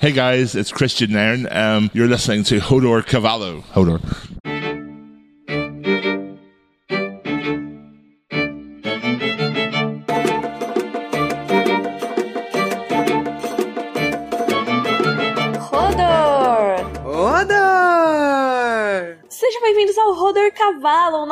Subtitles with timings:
[0.00, 1.48] Hey guys, it's Christian Nairn.
[1.50, 3.62] Um, you're listening to Hodor Cavallo.
[3.72, 4.00] Hodor.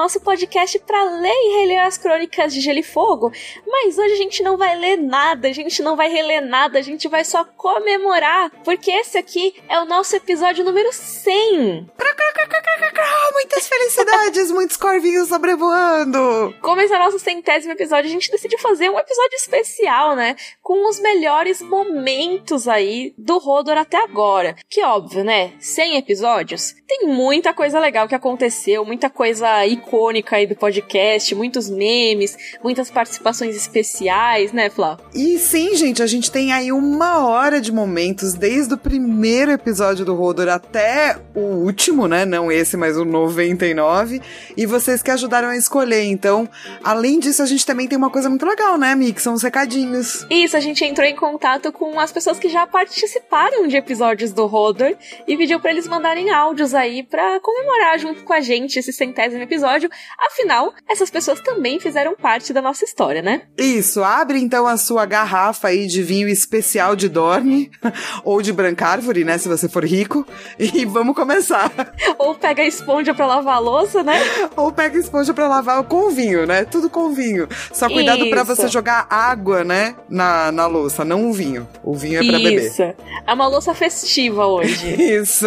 [0.06, 3.32] Nosso podcast para ler e reler as crônicas de Gelo e Fogo.
[3.66, 6.82] Mas hoje a gente não vai ler nada, a gente não vai reler nada, a
[6.82, 11.90] gente vai só comemorar, porque esse aqui é o nosso episódio número 100.
[13.32, 16.54] Muitas felicidades, muitos corvinhos sobrevoando!
[16.62, 20.36] Como esse é o nosso centésimo episódio, a gente decidiu fazer um episódio especial, né?
[20.62, 24.56] Com os melhores momentos aí do Rodor até agora.
[24.68, 25.52] Que óbvio, né?
[25.58, 29.95] 100 episódios, tem muita coisa legal que aconteceu, muita coisa icônica
[30.30, 34.98] aí do podcast, muitos memes, muitas participações especiais, né, Flá?
[35.14, 40.04] E sim, gente, a gente tem aí uma hora de momentos, desde o primeiro episódio
[40.04, 42.24] do Rodor até o último, né?
[42.24, 44.20] Não esse, mas o 99.
[44.56, 46.04] E vocês que ajudaram a escolher.
[46.04, 46.48] Então,
[46.82, 49.12] além disso, a gente também tem uma coisa muito legal, né, Mi?
[49.12, 50.26] Que são os recadinhos.
[50.30, 54.46] Isso, a gente entrou em contato com as pessoas que já participaram de episódios do
[54.46, 54.94] Rodor
[55.26, 59.42] e pediu pra eles mandarem áudios aí pra comemorar junto com a gente esse centésimo
[59.42, 59.85] episódio.
[60.18, 63.42] Afinal, essas pessoas também fizeram parte da nossa história, né?
[63.56, 67.70] Isso, abre então a sua garrafa aí de vinho especial de Dorne,
[68.24, 70.26] ou de Brancárvore, né, se você for rico,
[70.58, 71.70] e vamos começar.
[72.18, 74.18] Ou pega a esponja pra lavar a louça, né?
[74.56, 76.64] Ou pega esponja pra lavar com vinho, né?
[76.64, 77.48] Tudo com vinho.
[77.72, 78.56] Só cuidado pra Isso.
[78.56, 81.68] você jogar água, né, na, na louça, não o vinho.
[81.82, 82.66] O vinho é pra beber.
[82.66, 82.82] Isso.
[82.82, 84.94] É uma louça festiva hoje.
[85.02, 85.46] Isso.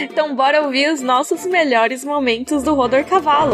[0.00, 3.51] então bora ouvir os nossos melhores momentos do Rodor Cavalo.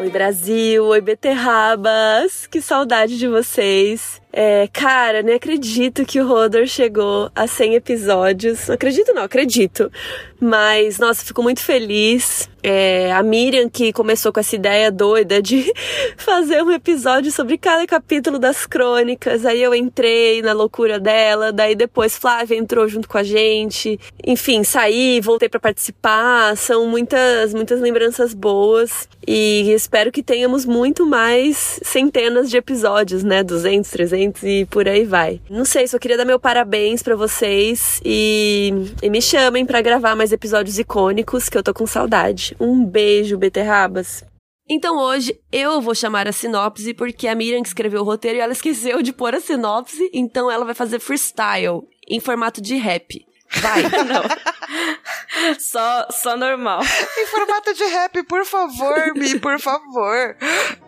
[0.00, 4.22] Oi Brasil, oi beterrabas, que saudade de vocês.
[4.30, 8.68] É, cara, nem acredito que o Rodor chegou a 100 episódios.
[8.68, 9.90] Não acredito não, acredito.
[10.38, 12.48] Mas, nossa, fico muito feliz.
[12.62, 15.72] É, a Miriam que começou com essa ideia doida de
[16.18, 19.46] fazer um episódio sobre cada capítulo das crônicas.
[19.46, 23.98] Aí eu entrei na loucura dela, daí depois Flávia entrou junto com a gente.
[24.26, 26.56] Enfim, saí, voltei para participar.
[26.56, 33.42] São muitas, muitas lembranças boas e espero que tenhamos muito mais centenas de episódios, né?
[33.42, 35.40] 200, 300 e por aí vai.
[35.48, 40.16] Não sei, só queria dar meu parabéns para vocês e, e me chamem para gravar
[40.16, 42.56] mais episódios icônicos que eu tô com saudade.
[42.60, 44.24] Um beijo, beterrabas.
[44.68, 48.40] Então hoje eu vou chamar a sinopse porque a Miriam que escreveu o roteiro e
[48.40, 53.26] ela esqueceu de pôr a sinopse, então ela vai fazer freestyle em formato de rap.
[53.60, 53.82] Vai.
[55.58, 56.82] Só, só normal.
[56.82, 60.36] em formato de rap, por favor, Mi, por favor.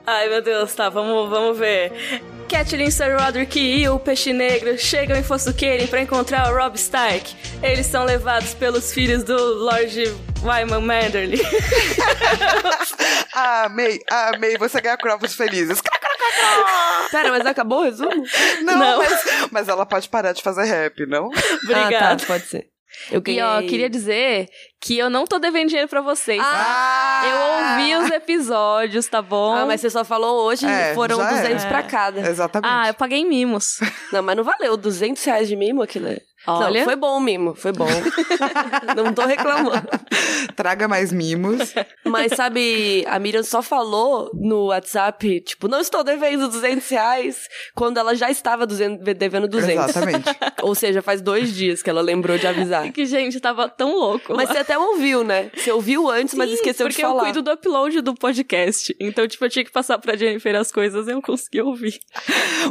[0.07, 1.93] Ai, meu Deus, tá, vamos, vamos ver.
[2.51, 7.33] Catelyn, Sir Roderick e o Peixe Negro chegam em Fossuqueiren para encontrar o Rob Stark.
[7.63, 10.03] Eles são levados pelos filhos do Lord
[10.43, 11.41] Wyman Manderly.
[13.33, 14.59] Amei, amei.
[14.59, 15.81] Você ganha cravos felizes.
[17.13, 18.25] Pera, mas acabou o resumo?
[18.63, 18.99] Não, Não.
[18.99, 21.27] Mas, mas ela pode parar de fazer rap, não?
[21.63, 22.15] Obrigada.
[22.15, 22.67] Ah, tá, pode ser.
[23.11, 24.49] Eu E ó, queria dizer
[24.81, 26.41] que eu não tô devendo dinheiro pra vocês.
[26.43, 27.23] Ah!
[27.25, 27.37] Eu
[27.71, 29.55] ouvi os episódios, tá bom?
[29.55, 31.69] Ah, mas você só falou hoje, É, foram já 200 é.
[31.69, 32.21] pra cada.
[32.21, 32.71] Exatamente.
[32.73, 33.79] Ah, eu paguei mimos.
[34.13, 34.77] Não, mas não valeu.
[34.77, 36.09] 200 reais de mimo aquilo.
[36.09, 36.81] é- Olha.
[36.81, 37.87] Não, foi bom o mimo, foi bom.
[38.97, 39.87] não tô reclamando.
[40.57, 41.73] Traga mais mimos.
[42.05, 47.99] Mas sabe, a Miriam só falou no WhatsApp, tipo, não estou devendo 200 reais, quando
[47.99, 49.89] ela já estava 200 devendo 200.
[49.91, 50.25] Exatamente.
[50.63, 52.91] Ou seja, faz dois dias que ela lembrou de avisar.
[52.91, 54.35] Que, gente, tava tão louco.
[54.35, 54.55] Mas lá.
[54.55, 55.51] você até ouviu, né?
[55.55, 57.21] Você ouviu antes, mas Sim, esqueceu de porque falar.
[57.21, 58.95] eu cuido do upload do podcast.
[58.99, 62.01] Então, tipo, eu tinha que passar pra Jennifer as coisas e eu consegui ouvir.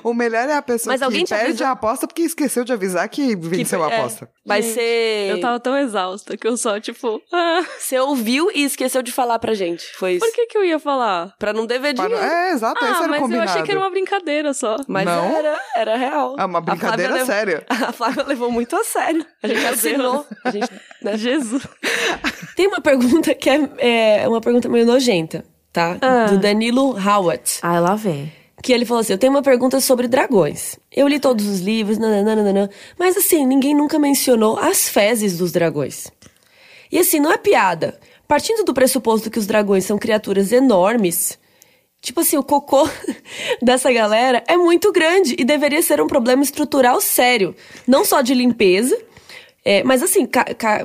[0.03, 1.67] O melhor é a pessoa Mas que perde avisou?
[1.67, 3.97] a aposta porque esqueceu de avisar que venceu a é.
[3.99, 4.29] aposta.
[4.45, 5.29] Vai Gente, ser.
[5.31, 9.39] Eu tava tão exausta que eu só, tipo, ah, Você ouviu e esqueceu de falar
[9.39, 9.85] pra gente.
[9.95, 10.25] Foi isso.
[10.25, 11.33] por que que eu ia falar?
[11.39, 12.25] Pra não dever Para- dinheiro.
[12.27, 13.49] É, exato, esse Ah, era mas eu combinado.
[13.51, 14.75] achei que era uma brincadeira só.
[14.87, 15.25] Mas Não?
[15.37, 16.35] era, era real.
[16.39, 17.65] É uma A brincadeira levou- séria.
[17.69, 19.25] A Flávia levou muito a sério.
[19.43, 20.25] A gente assinou.
[20.43, 20.69] A gente,
[21.01, 21.17] né?
[21.17, 21.65] Jesus.
[22.55, 25.97] Tem uma pergunta que é, é uma pergunta meio nojenta, tá?
[26.01, 26.25] Ah.
[26.25, 27.59] Do Danilo Howat.
[27.61, 28.31] Ai, lá vem.
[28.61, 30.77] Que ele falou assim: Eu tenho uma pergunta sobre dragões.
[30.91, 36.07] Eu li todos os livros, nananana, mas assim, ninguém nunca mencionou as fezes dos dragões.
[36.91, 37.99] E assim, não é piada.
[38.27, 41.39] Partindo do pressuposto que os dragões são criaturas enormes,
[42.01, 42.87] tipo assim, o cocô
[43.61, 47.55] dessa galera é muito grande e deveria ser um problema estrutural sério.
[47.87, 48.95] Não só de limpeza,
[49.63, 50.27] É, mas assim,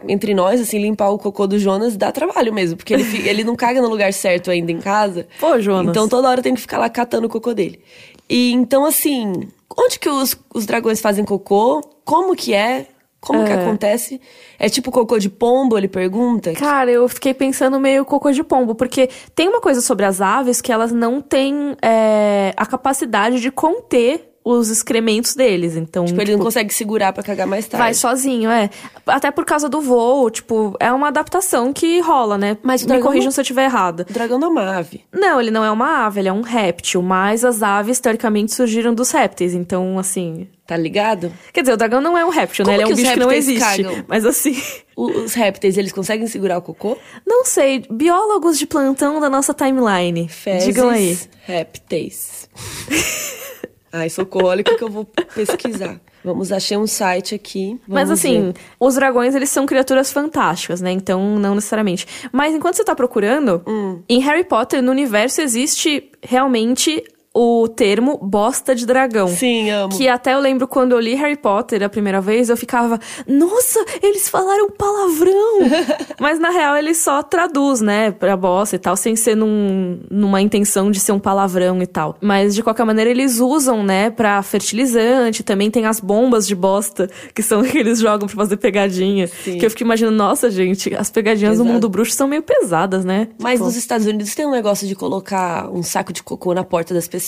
[0.08, 3.54] entre nós, assim, limpar o cocô do Jonas dá trabalho mesmo, porque ele, ele não
[3.54, 5.26] caga no lugar certo ainda em casa.
[5.38, 5.90] Pô, Jonas.
[5.90, 7.80] Então toda hora tem que ficar lá catando o cocô dele.
[8.28, 9.48] E então, assim,
[9.78, 11.80] onde que os, os dragões fazem cocô?
[12.04, 12.86] Como que é?
[13.20, 13.54] Como que É.
[13.54, 14.20] acontece?
[14.58, 16.52] É tipo cocô de pombo, ele pergunta?
[16.52, 20.60] Cara, eu fiquei pensando meio cocô de pombo, porque tem uma coisa sobre as aves
[20.60, 25.74] que elas não têm é, a capacidade de conter os excrementos deles.
[25.74, 27.82] Então, Tipo, ele não consegue segurar pra cagar mais tarde.
[27.82, 28.68] vai sozinho, é.
[29.06, 32.58] Até por causa do voo, tipo, é uma adaptação que rola, né?
[32.62, 34.06] Mas Me corrijam não- se eu estiver errada.
[34.08, 35.02] O dragão não é uma ave.
[35.12, 38.92] Não, ele não é uma ave, ele é um réptil, mas as aves, teoricamente, surgiram
[38.94, 39.54] dos répteis.
[39.54, 40.46] Então, assim.
[40.66, 41.30] Tá ligado?
[41.52, 42.82] Quer dizer, o dragão não é um réptil, Como né?
[42.82, 43.60] Ele é um bicho que não existe.
[43.82, 44.04] cagam?
[44.08, 44.56] Mas assim.
[44.96, 46.96] Os répteis, eles conseguem segurar o cocô?
[47.26, 50.28] Não sei, biólogos de plantão da nossa timeline.
[50.28, 51.18] Fezes, Digam aí.
[51.46, 52.48] répteis.
[53.96, 56.00] Ai, socorro, o que eu vou pesquisar.
[56.24, 57.78] Vamos, achei um site aqui.
[57.86, 58.54] Mas assim, ver.
[58.80, 60.90] os dragões, eles são criaturas fantásticas, né?
[60.90, 62.04] Então, não necessariamente.
[62.32, 64.02] Mas enquanto você tá procurando, Hum.
[64.08, 67.04] em Harry Potter, no universo, existe realmente
[67.36, 69.26] o termo bosta de dragão.
[69.28, 69.96] Sim, amo.
[69.96, 73.84] Que até eu lembro quando eu li Harry Potter a primeira vez, eu ficava, nossa,
[74.00, 75.58] eles falaram palavrão!
[76.20, 80.40] Mas na real ele só traduz, né, pra bosta e tal, sem ser num, numa
[80.40, 82.16] intenção de ser um palavrão e tal.
[82.20, 87.10] Mas de qualquer maneira eles usam, né, pra fertilizante, também tem as bombas de bosta,
[87.34, 89.26] que são que eles jogam pra fazer pegadinha.
[89.26, 89.58] Sim.
[89.58, 91.72] Que eu fico imaginando, nossa, gente, as pegadinhas do Exato.
[91.72, 93.28] mundo bruxo são meio pesadas, né?
[93.40, 96.62] Mas Tipo, nos Estados Unidos tem um negócio de colocar um saco de cocô na
[96.64, 97.23] porta das pessoas,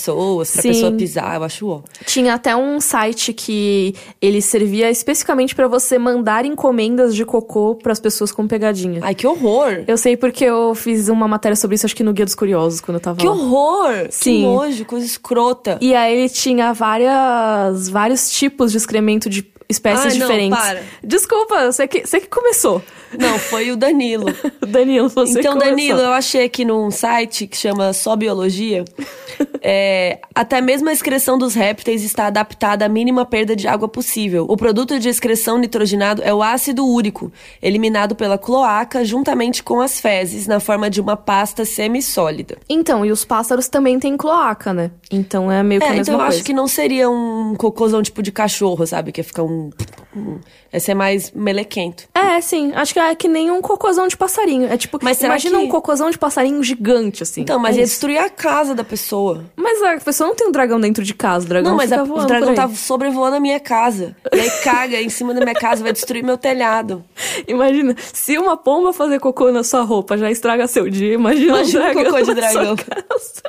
[0.52, 0.68] pra Sim.
[0.68, 1.80] pessoa pisar, eu acho ó.
[2.04, 7.98] Tinha até um site que ele servia especificamente pra você mandar encomendas de cocô pras
[8.00, 9.00] pessoas com pegadinha.
[9.02, 9.84] Ai, que horror!
[9.86, 12.80] Eu sei porque eu fiz uma matéria sobre isso, acho que no Guia dos Curiosos,
[12.80, 13.32] quando eu tava Que lá.
[13.32, 14.06] horror!
[14.10, 14.36] Sim.
[14.36, 15.78] Que nojo, coisa escrota.
[15.80, 20.58] E aí ele tinha várias, vários tipos de excremento de espécies não, diferentes.
[20.58, 20.82] para.
[21.02, 22.82] Desculpa, você que, você que começou.
[23.18, 24.26] Não, foi o Danilo.
[24.66, 25.70] Danilo, você então, começou.
[25.70, 28.84] Danilo, eu achei aqui num site que chama Só Biologia.
[29.62, 34.46] é, até mesmo a excreção dos répteis está adaptada à mínima perda de água possível.
[34.48, 37.32] O produto de excreção nitrogenado é o ácido úrico,
[37.62, 42.58] eliminado pela cloaca juntamente com as fezes, na forma de uma pasta semissólida.
[42.68, 44.90] Então, e os pássaros também têm cloaca, né?
[45.10, 46.36] Então é meio que a É, mesma então eu coisa.
[46.36, 49.12] acho que não seria um cocôzão tipo de cachorro, sabe?
[49.12, 49.70] Que ia ficar um.
[50.16, 50.38] um
[50.72, 52.04] esse é mais melequento.
[52.14, 52.72] É, sim.
[52.74, 54.72] Acho que é que nem um cocôzão de passarinho.
[54.72, 57.42] É tipo, Mas imagina que- um cocôzão de passarinho gigante, assim.
[57.42, 57.92] Então, mas é ia isso.
[57.92, 59.44] destruir a casa da pessoa.
[59.54, 62.02] Mas a pessoa não tem um dragão dentro de casa, o dragão Não, mas a-
[62.02, 64.16] o dragão tá sobrevoando a minha casa.
[64.32, 67.04] E aí caga em cima da minha casa, vai destruir meu telhado.
[67.46, 71.84] Imagina, se uma pomba fazer cocô na sua roupa já estraga seu dia, imagina, Imagina
[71.84, 72.76] um um dragão cocô de dragão.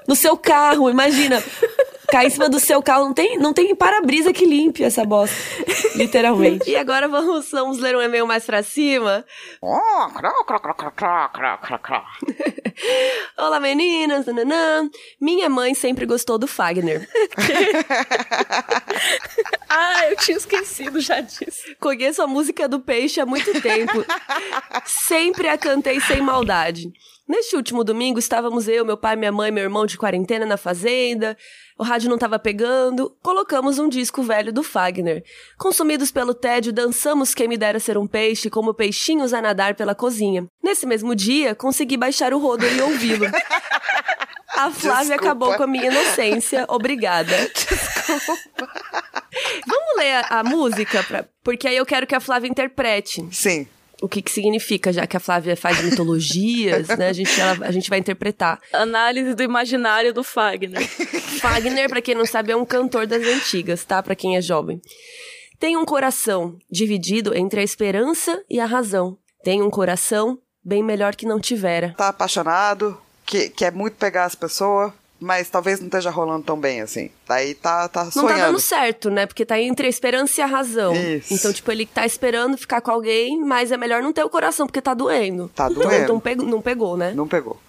[0.08, 1.42] No seu carro, imagina.
[2.10, 5.36] Cair em cima do seu carro, não tem, não tem para-brisa que limpe essa bosta.
[5.96, 6.70] Literalmente.
[6.70, 9.26] E agora vamos, vamos ler um e-mail mais pra cima.
[13.38, 14.26] Olá, meninas.
[14.26, 14.90] Nananã.
[15.20, 17.08] Minha mãe sempre gostou do Fagner.
[19.70, 21.76] Ah, eu tinha esquecido já disso.
[21.80, 24.04] Conheço a música do Peixe há muito tempo.
[24.86, 26.90] Sempre a cantei sem maldade.
[27.28, 31.38] Neste último domingo, estávamos eu, meu pai, minha mãe, meu irmão de quarentena na fazenda.
[31.78, 33.16] O rádio não estava pegando.
[33.22, 35.24] Colocamos um disco velho do Fagner.
[35.60, 39.94] Consumidos pelo tédio, dançamos Quem Me Dera Ser um Peixe como peixinhos a nadar pela
[39.94, 40.46] cozinha.
[40.64, 43.28] Nesse mesmo dia, consegui baixar o rodo e ouvi-lo.
[44.56, 45.24] A Flávia Desculpa.
[45.26, 46.66] acabou com a minha inocência.
[46.68, 47.32] Obrigada.
[49.68, 53.68] Vamos ler a, a música, pra- porque aí eu quero que a Flávia interprete Sim.
[54.02, 57.10] O que, que significa, já que a Flávia faz mitologias, né?
[57.10, 58.60] A gente, ela- a gente vai interpretar.
[58.74, 60.88] Análise do imaginário do Fagner.
[61.42, 64.02] Fagner, pra quem não sabe, é um cantor das antigas, tá?
[64.02, 64.82] Pra quem é jovem.
[65.60, 69.18] Tem um coração dividido entre a esperança e a razão.
[69.44, 71.94] Tem um coração bem melhor que não tivera.
[71.98, 76.82] Tá apaixonado, que quer muito pegar as pessoas, mas talvez não esteja rolando tão bem
[76.82, 77.10] assim.
[77.28, 78.36] Daí tá, tá Não sonhando.
[78.40, 79.26] tá dando certo, né?
[79.26, 80.94] Porque tá entre a esperança e a razão.
[80.96, 81.34] Isso.
[81.34, 84.68] Então, tipo, ele tá esperando ficar com alguém, mas é melhor não ter o coração,
[84.68, 85.50] porque tá doendo.
[85.56, 86.14] Tá Então, doendo.
[86.14, 87.14] não pegou, não pegou, né?
[87.14, 87.60] Não pegou.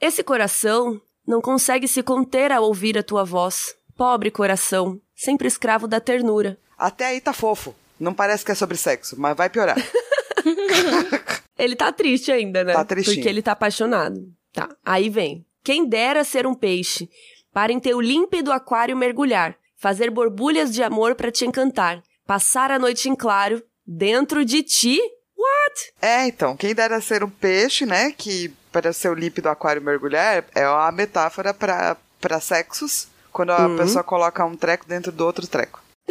[0.00, 3.74] Esse coração não consegue se conter ao ouvir a tua voz.
[3.96, 6.58] Pobre coração, sempre escravo da ternura.
[6.78, 7.74] Até aí tá fofo.
[7.98, 9.76] Não parece que é sobre sexo, mas vai piorar.
[11.58, 12.72] Ele tá triste ainda, né?
[12.72, 13.16] Tá tristinho.
[13.16, 14.18] Porque ele tá apaixonado.
[14.52, 15.44] Tá, aí vem.
[15.62, 17.08] Quem dera ser um peixe,
[17.52, 22.78] para em teu límpido aquário mergulhar, fazer borbulhas de amor pra te encantar, passar a
[22.78, 24.98] noite em claro, dentro de ti?
[25.36, 25.92] What?
[26.02, 28.12] É, então, quem dera ser um peixe, né?
[28.12, 33.66] Que para ser o límpido aquário mergulhar é uma metáfora pra pra sexos, quando a
[33.66, 33.76] Uhum.
[33.76, 35.80] pessoa coloca um treco dentro do outro treco.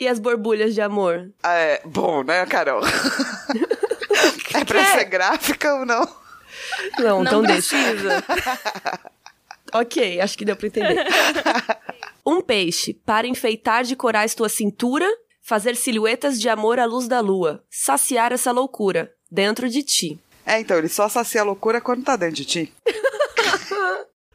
[0.00, 1.30] E as borbulhas de amor?
[1.42, 2.80] É, bom, né, Carol?
[4.54, 6.06] é pra ser gráfica ou não?
[6.98, 7.76] Não, Não então deixa.
[7.76, 8.24] precisa.
[9.74, 11.04] Ok, acho que deu pra entender.
[12.24, 15.06] um peixe para enfeitar de corais tua cintura,
[15.42, 20.18] fazer silhuetas de amor à luz da lua, saciar essa loucura dentro de ti.
[20.46, 22.72] É, então, ele só sacia a loucura quando tá dentro de ti.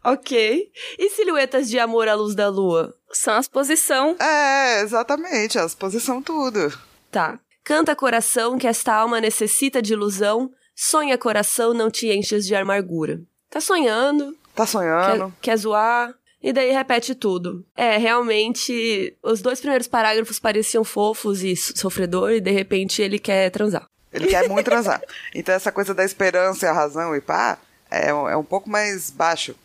[0.03, 0.69] Ok.
[0.99, 2.93] E silhuetas de amor à luz da lua?
[3.11, 4.15] São as posição.
[4.19, 6.71] É, exatamente, as posição tudo.
[7.09, 7.39] Tá.
[7.63, 13.21] Canta coração que esta alma necessita de ilusão, sonha coração não te enches de amargura.
[13.49, 15.33] Tá sonhando, Tá quer, sonhando?
[15.41, 17.65] quer zoar, e daí repete tudo.
[17.75, 23.19] É, realmente, os dois primeiros parágrafos pareciam fofos e so- sofredor, e de repente ele
[23.19, 23.87] quer transar.
[24.11, 25.01] Ele quer muito transar.
[25.33, 27.57] Então essa coisa da esperança e a razão e pá,
[27.89, 29.55] é, é um pouco mais baixo.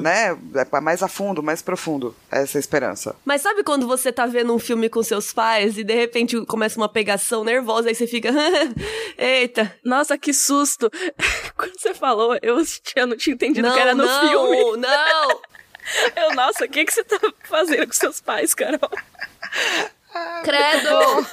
[0.00, 0.36] Né?
[0.54, 3.16] É mais a fundo, mais profundo, essa esperança.
[3.24, 6.78] Mas sabe quando você tá vendo um filme com seus pais e de repente começa
[6.78, 8.30] uma pegação nervosa e você fica.
[9.18, 9.74] Eita.
[9.84, 10.90] Nossa, que susto.
[11.56, 14.76] Quando você falou, eu tinha, não tinha entendido Não, que era no não, filme.
[14.76, 15.40] não!
[16.16, 18.80] Eu, nossa, o que, que você tá fazendo com seus pais, Carol?
[20.42, 21.26] Credo!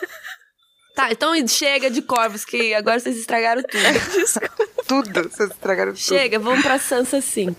[1.01, 3.81] Tá, então chega de corvos, que agora vocês estragaram tudo.
[4.13, 4.67] Desculpa.
[4.87, 5.99] Tudo, vocês estragaram tudo.
[5.99, 7.55] Chega, vamos pra Sansa sim.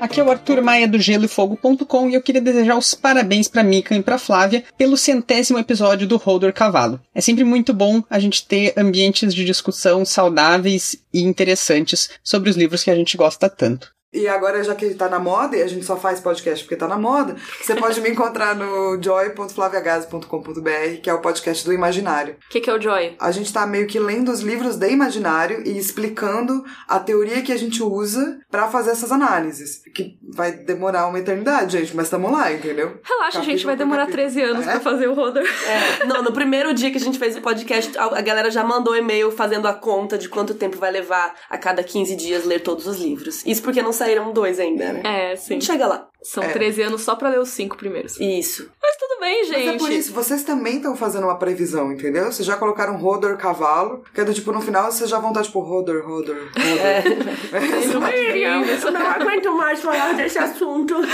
[0.00, 3.48] Aqui é o Arthur Maia do Gelo e Fogo.com e eu queria desejar os parabéns
[3.48, 7.00] para Mika e para Flávia pelo centésimo episódio do Holder Cavalo.
[7.12, 12.56] É sempre muito bom a gente ter ambientes de discussão saudáveis e interessantes sobre os
[12.56, 13.93] livros que a gente gosta tanto.
[14.14, 16.86] E agora, já que tá na moda, e a gente só faz podcast porque tá
[16.86, 22.36] na moda, você pode me encontrar no joy.flaviagase.com.br, que é o podcast do Imaginário.
[22.46, 23.16] O que, que é o Joy?
[23.18, 27.52] A gente tá meio que lendo os livros de Imaginário e explicando a teoria que
[27.52, 29.82] a gente usa pra fazer essas análises.
[29.94, 33.00] Que vai demorar uma eternidade, gente, mas tamo lá, entendeu?
[33.02, 34.22] Relaxa, Capítulo gente, vai demorar capítulo.
[34.30, 34.70] 13 anos É?
[34.72, 35.42] pra fazer o Rodor.
[35.44, 38.96] É, não, no primeiro dia que a gente fez o podcast, a galera já mandou
[38.96, 42.86] e-mail fazendo a conta de quanto tempo vai levar a cada 15 dias ler todos
[42.86, 43.42] os livros.
[43.46, 45.02] Isso porque não saíram dois ainda, né?
[45.04, 45.54] É, A sim.
[45.54, 46.08] gente chega lá.
[46.22, 46.48] São É.
[46.48, 48.18] 13 anos só pra ler os cinco primeiros.
[48.18, 48.70] Isso.
[48.82, 49.66] Mas tudo bem, gente.
[49.66, 52.24] Mas é por isso, vocês também estão fazendo uma previsão, entendeu?
[52.32, 55.42] Vocês já colocaram Rodor Cavalo, que é do tipo, no final vocês já vão estar
[55.42, 58.00] tipo, Rodor, Rodor, Rodor.
[58.08, 60.94] Miriam, Eu não aguento mais falar desse assunto.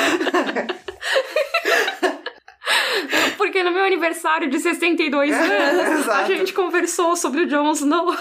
[3.37, 6.27] Porque no meu aniversário de 62 anos, a exato.
[6.27, 8.15] gente conversou sobre o Jon Snow.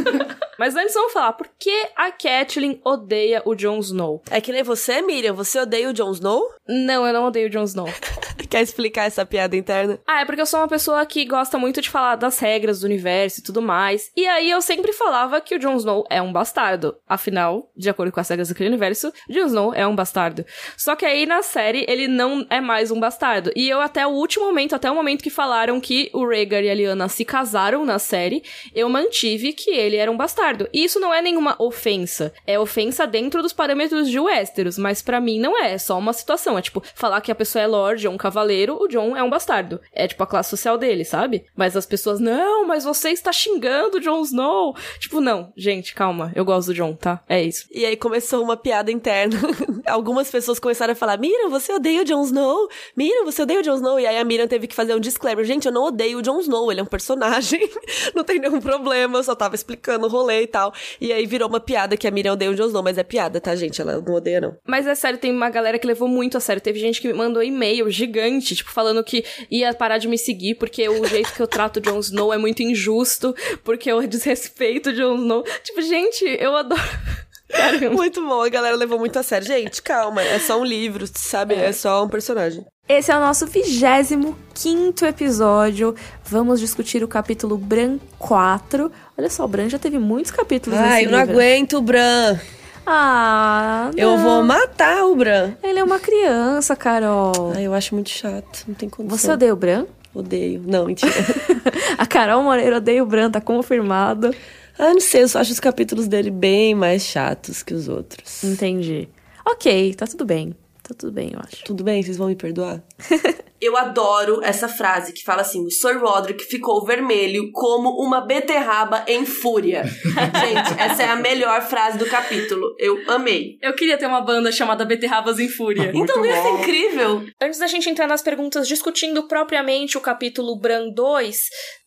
[0.58, 4.22] Mas antes vamos falar, por que a Catelyn odeia o Jon Snow?
[4.30, 5.34] É que nem você, Miriam.
[5.34, 6.42] Você odeia o Jon Snow?
[6.66, 7.88] Não, eu não odeio o Jon Snow.
[8.48, 9.98] Quer explicar essa piada interna?
[10.06, 12.84] Ah, é porque eu sou uma pessoa que gosta muito de falar das regras do
[12.84, 14.10] universo e tudo mais.
[14.16, 16.96] E aí eu sempre falava que o Jon Snow é um bastardo.
[17.08, 20.44] Afinal, de acordo com as regras daquele universo, Jon Snow é um bastardo.
[20.76, 23.50] Só que aí na série ele não é mais um bastardo.
[23.56, 26.70] E eu até o último momento, até o momento que falaram que o Rhaegar e
[26.70, 28.42] a Lyanna se casaram na série,
[28.74, 30.68] eu mantive que ele era um bastardo.
[30.72, 32.32] E isso não é nenhuma ofensa.
[32.46, 35.74] É ofensa dentro dos parâmetros de Westeros, mas pra mim não é.
[35.74, 36.56] É só uma situação.
[36.56, 39.30] É tipo, falar que a pessoa é lord ou um cavaleiro, o Jon é um
[39.30, 39.80] bastardo.
[39.92, 41.44] É tipo a classe social dele, sabe?
[41.56, 44.74] Mas as pessoas, não, mas você está xingando o Jon Snow.
[44.98, 46.32] Tipo, não, gente, calma.
[46.34, 47.22] Eu gosto do Jon, tá?
[47.28, 47.66] É isso.
[47.72, 49.38] E aí começou uma piada interna.
[49.86, 52.68] Algumas pessoas começaram a falar: Miriam, você odeia o Jon Snow?
[52.96, 53.98] Miriam, você odeia o Jon Snow?
[53.98, 55.44] E aí a Miriam teve que fazer um disclaimer.
[55.44, 57.68] Gente, eu não odeio o Jon Snow, ele é um personagem.
[58.14, 60.72] não tem nenhum problema, eu só tava explicando o rolê e tal.
[61.00, 63.40] E aí virou uma piada que a Miriam odeia o Jon Snow, mas é piada,
[63.40, 63.80] tá, gente?
[63.80, 64.56] Ela não odeia, não.
[64.66, 66.62] Mas é sério, tem uma galera que levou muito a sério.
[66.62, 70.54] Teve gente que me mandou e-mail gigante, tipo, falando que ia parar de me seguir
[70.54, 74.90] porque o jeito que eu trato o Jon Snow é muito injusto, porque eu desrespeito
[74.90, 75.44] o Jon Snow.
[75.62, 76.80] Tipo, gente, eu adoro.
[77.48, 77.90] Caramba.
[77.90, 79.46] Muito bom, a galera levou muito a sério.
[79.46, 81.54] Gente, calma, é só um livro, sabe?
[81.54, 82.64] É, só um personagem.
[82.86, 85.94] Esse é o nosso 25 episódio.
[86.24, 88.92] Vamos discutir o capítulo Bran 4.
[89.16, 91.32] Olha só, o Bran já teve muitos capítulos Ai, eu não livro.
[91.32, 92.38] aguento o Bran.
[92.86, 94.18] Ah, Eu não.
[94.18, 95.54] vou matar o Bran.
[95.62, 97.52] Ele é uma criança, Carol.
[97.56, 99.16] Ai, eu acho muito chato, não tem condição.
[99.16, 99.86] Você odeia o Bran?
[100.14, 100.62] Odeio.
[100.66, 101.10] Não, mentira.
[101.96, 104.30] A Carol Moreira odeia o Bran, tá confirmado.
[104.78, 108.44] ah, não sei, eu só acho os capítulos dele bem mais chatos que os outros.
[108.44, 109.08] Entendi.
[109.46, 110.54] Ok, tá tudo bem.
[110.86, 111.64] Tá tudo bem, eu acho.
[111.64, 112.02] Tudo bem?
[112.02, 112.82] Vocês vão me perdoar?
[113.60, 119.04] Eu adoro essa frase que fala assim: o Sir Roderick ficou vermelho como uma beterraba
[119.06, 119.84] em fúria.
[120.04, 122.74] Gente, essa é a melhor frase do capítulo.
[122.78, 123.56] Eu amei.
[123.62, 125.90] Eu queria ter uma banda chamada Beterrabas em Fúria.
[125.94, 126.58] então ser bom.
[126.58, 127.24] incrível?
[127.40, 131.38] Antes da gente entrar nas perguntas discutindo propriamente o capítulo Bran 2,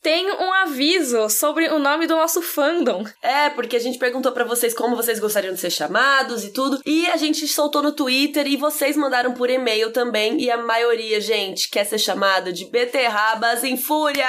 [0.02, 3.04] tem um aviso sobre o nome do nosso fandom.
[3.22, 6.80] É, porque a gente perguntou pra vocês como vocês gostariam de ser chamados e tudo.
[6.86, 10.40] E a gente soltou no Twitter e vocês mandaram por e-mail também.
[10.42, 14.28] E a maioria, gente, quer ser chamada de Beterrabas em Fúria.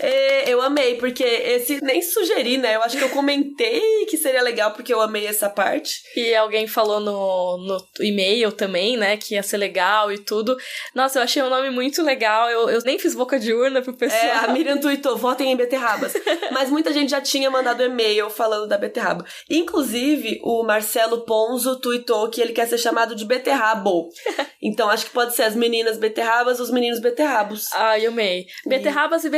[0.00, 2.76] É, eu amei, porque esse nem sugeri, né?
[2.76, 6.02] Eu acho que eu comentei que seria legal porque eu amei essa parte.
[6.16, 10.56] E alguém falou no, no e-mail também, né, que ia ser legal e tudo.
[10.94, 12.48] Nossa, eu achei o nome muito legal.
[12.48, 14.20] Eu, eu nem fiz boca de urna pro pessoal.
[14.20, 16.14] É, a Miriam tweetou, votem em beterrabas.
[16.50, 19.24] Mas muita gente já tinha mandado e-mail falando da beterraba.
[19.48, 24.08] Inclusive, o Marcelo Ponzo tweetou que ele quer ser chamado de beterrabo.
[24.64, 27.72] Então acho que pode ser as meninas beterrabas, os meninos beterrabos.
[27.72, 28.46] Ai, amei.
[28.64, 29.28] Beterrabas e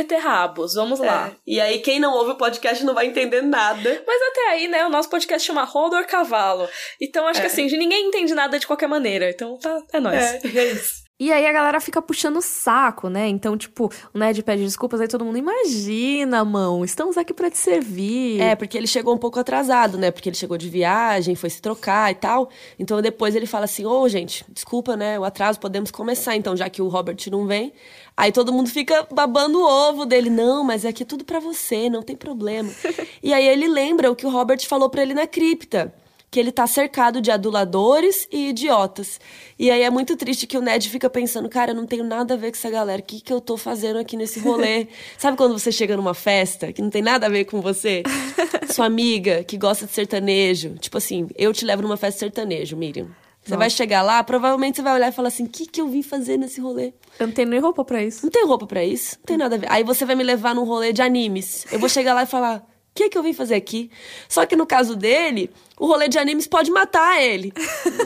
[0.75, 1.31] Vamos lá.
[1.31, 1.35] É.
[1.45, 4.03] E aí, quem não ouve o podcast não vai entender nada.
[4.05, 6.67] Mas até aí, né, o nosso podcast chama Rodor Cavalo.
[6.99, 9.29] Então acho que assim, ninguém entende nada de qualquer maneira.
[9.29, 10.23] Então tá, é nóis.
[10.23, 11.04] É, é isso.
[11.17, 13.29] E aí a galera fica puxando o saco, né?
[13.29, 17.57] Então, tipo, o Ned pede desculpas, aí todo mundo, imagina, mão, estamos aqui pra te
[17.57, 18.41] servir.
[18.41, 20.11] É, porque ele chegou um pouco atrasado, né?
[20.11, 22.49] Porque ele chegou de viagem, foi se trocar e tal.
[22.77, 25.17] Então depois ele fala assim: ô, gente, desculpa, né?
[25.17, 27.71] O atraso, podemos começar então, já que o Robert não vem.
[28.17, 30.29] Aí todo mundo fica babando o ovo dele.
[30.29, 32.69] Não, mas é aqui tudo pra você, não tem problema.
[33.23, 35.93] e aí ele lembra o que o Robert falou pra ele na cripta.
[36.29, 39.19] Que ele tá cercado de aduladores e idiotas.
[39.57, 42.33] E aí é muito triste que o Ned fica pensando, cara, eu não tenho nada
[42.33, 43.01] a ver com essa galera.
[43.01, 44.87] O que, que eu tô fazendo aqui nesse rolê?
[45.17, 48.03] Sabe quando você chega numa festa que não tem nada a ver com você?
[48.71, 50.75] Sua amiga que gosta de sertanejo.
[50.75, 53.07] Tipo assim, eu te levo numa festa sertanejo, Miriam.
[53.45, 55.87] Você vai chegar lá, provavelmente você vai olhar e falar assim: o que, que eu
[55.87, 56.93] vim fazer nesse rolê?
[57.19, 58.25] Eu não tenho nem roupa pra isso.
[58.25, 59.71] Não tem roupa pra isso, não tem nada a ver.
[59.71, 61.65] Aí você vai me levar num rolê de animes.
[61.71, 62.65] Eu vou chegar lá e falar:
[62.95, 63.91] que, que eu vim fazer aqui?
[64.29, 67.51] Só que no caso dele, o rolê de animes pode matar ele.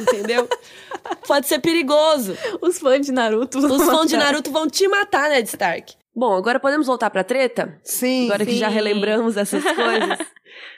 [0.02, 0.50] Entendeu?
[1.28, 2.36] pode ser perigoso.
[2.60, 3.62] Os fãs de Naruto.
[3.62, 4.26] vão Os fãs de matar.
[4.32, 5.94] Naruto vão te matar, Ned Stark.
[6.16, 7.80] Bom, agora podemos voltar pra treta?
[7.84, 8.26] Sim.
[8.26, 8.74] Agora que já Sim.
[8.74, 10.18] relembramos essas coisas.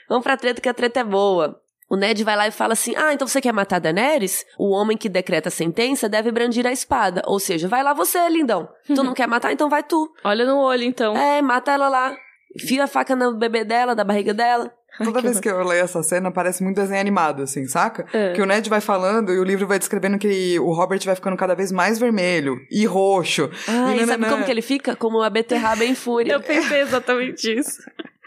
[0.08, 1.58] Vamos pra treta, que a treta é boa.
[1.90, 4.44] O Ned vai lá e fala assim: Ah, então você quer matar Daenerys?
[4.58, 7.22] O homem que decreta a sentença deve brandir a espada.
[7.26, 8.68] Ou seja, vai lá você, lindão.
[8.86, 10.10] Tu não quer matar, então vai tu.
[10.22, 11.16] Olha no olho, então.
[11.16, 12.14] É, mata ela lá.
[12.56, 14.72] Enfia a faca no bebê dela, da barriga dela.
[15.02, 18.04] Toda vez que eu leio essa cena, parece muito desenho animado, assim, saca?
[18.12, 18.34] É.
[18.34, 21.36] Que o Ned vai falando e o livro vai descrevendo que o Robert vai ficando
[21.36, 23.50] cada vez mais vermelho e roxo.
[23.66, 24.94] Ah, e e sabe como que ele fica?
[24.94, 26.34] Como uma beterraba em fúria.
[26.34, 27.78] Eu pensei exatamente isso.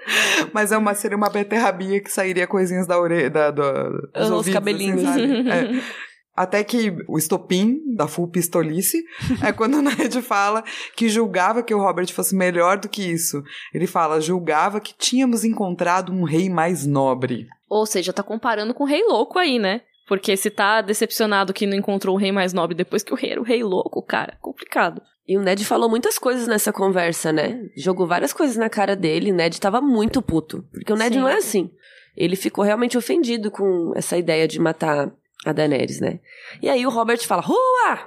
[0.54, 4.22] Mas é uma, seria uma beterrabinha que sairia coisinhas da orelha, da, da, dos Ah,
[4.24, 5.04] os ouvidos, cabelinhos.
[5.04, 5.50] assim, sabe?
[5.50, 6.15] É.
[6.36, 9.06] Até que o estopim da full pistolice
[9.42, 10.64] é quando o Ned fala
[10.96, 13.42] que julgava que o Robert fosse melhor do que isso.
[13.74, 17.48] Ele fala, julgava que tínhamos encontrado um rei mais nobre.
[17.70, 19.82] Ou seja, tá comparando com o rei louco aí, né?
[20.08, 23.32] Porque se tá decepcionado que não encontrou o rei mais nobre depois que o rei
[23.32, 25.02] era o rei louco, cara, complicado.
[25.28, 27.68] E o Ned falou muitas coisas nessa conversa, né?
[27.76, 29.32] Jogou várias coisas na cara dele.
[29.32, 30.64] O Ned tava muito puto.
[30.72, 31.22] Porque o Ned Sim.
[31.22, 31.72] não é assim.
[32.16, 35.12] Ele ficou realmente ofendido com essa ideia de matar
[35.46, 36.20] a Daenerys, né?
[36.62, 38.00] E aí o Robert fala: Rua!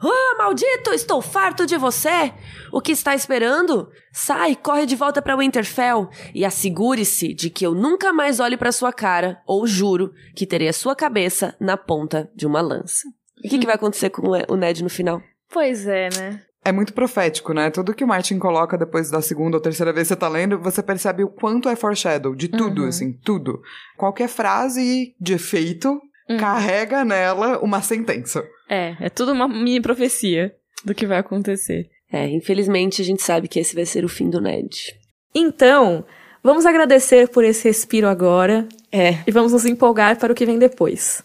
[0.00, 0.92] Rua, maldito!
[0.92, 2.32] Estou farto de você!
[2.72, 3.90] O que está esperando?
[4.12, 8.70] Sai, corre de volta para Winterfell e assegure-se de que eu nunca mais olhe para
[8.72, 13.08] sua cara, ou juro que terei a sua cabeça na ponta de uma lança.
[13.44, 15.20] O que, que vai acontecer com o Ned no final?
[15.52, 16.42] Pois é, né?
[16.64, 17.70] É muito profético, né?
[17.70, 20.58] Tudo que o Martin coloca depois da segunda ou terceira vez que você tá lendo,
[20.60, 22.88] você percebe o quanto é foreshadow, de tudo, Uhum.
[22.88, 23.62] assim, tudo.
[23.96, 26.36] Qualquer frase de efeito Uhum.
[26.36, 28.44] carrega nela uma sentença.
[28.68, 31.88] É, é tudo uma mini profecia do que vai acontecer.
[32.12, 34.94] É, infelizmente a gente sabe que esse vai ser o fim do Ned.
[35.34, 36.04] Então,
[36.42, 39.18] vamos agradecer por esse respiro agora É.
[39.26, 41.22] e vamos nos empolgar para o que vem depois.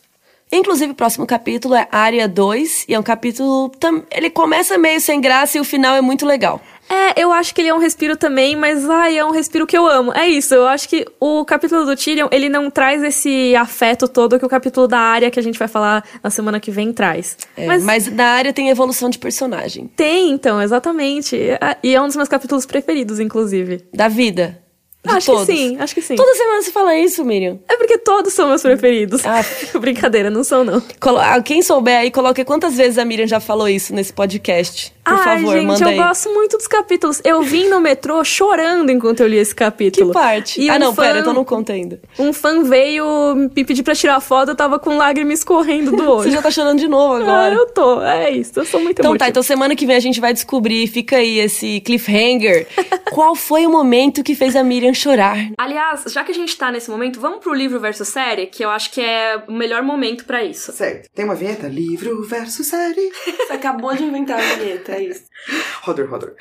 [0.51, 3.71] Inclusive, o próximo capítulo é Área 2, e é um capítulo.
[4.11, 6.61] Ele começa meio sem graça e o final é muito legal.
[6.89, 9.77] É, eu acho que ele é um respiro também, mas ai, é um respiro que
[9.77, 10.13] eu amo.
[10.13, 14.39] É isso, eu acho que o capítulo do Tyrion, ele não traz esse afeto todo
[14.39, 17.37] que o capítulo da área que a gente vai falar na semana que vem traz.
[17.57, 18.11] É, mas, mas...
[18.11, 19.89] na área tem evolução de personagem.
[19.95, 21.37] tem, então, exatamente.
[21.81, 23.83] E é um dos meus capítulos preferidos, inclusive.
[23.93, 24.62] Da vida.
[25.05, 25.45] Acho todos.
[25.47, 26.15] que sim, acho que sim.
[26.15, 27.59] Toda semana você fala isso, Miriam.
[27.67, 29.21] É porque todos são meus preferidos.
[29.25, 29.43] Ah.
[29.77, 30.81] Brincadeira, não são não.
[30.99, 34.93] Colo- ah, Quem souber aí, coloque quantas vezes a Miriam já falou isso nesse podcast.
[35.03, 35.97] Por Ai, favor, gente, manda eu aí.
[35.97, 37.19] gosto muito dos capítulos.
[37.25, 40.13] Eu vim no metrô chorando enquanto eu li esse Que capítulo.
[40.13, 40.61] parte?
[40.61, 41.99] E ah, um não, fã- pera, então não conta ainda.
[42.17, 46.23] Um fã veio me pedir pra tirar foto, eu tava com lágrimas escorrendo do olho.
[46.23, 47.53] Você já tá chorando de novo Ah, agora.
[47.55, 48.01] eu tô.
[48.01, 50.87] É isso, eu sou muito Então tá, então semana que vem a gente vai descobrir,
[50.87, 52.65] fica aí esse cliffhanger.
[53.11, 55.37] Qual foi o momento que fez a Miriam chorar?
[55.57, 58.69] Aliás, já que a gente tá nesse momento, vamos pro livro versus série, que eu
[58.69, 60.71] acho que é o melhor momento pra isso.
[60.71, 61.09] Certo.
[61.13, 61.67] Tem uma vinheta?
[61.67, 63.11] Livro versus série.
[63.25, 65.23] Você acabou de inventar a vinheta, é isso.
[65.81, 66.35] Rodor, rodor.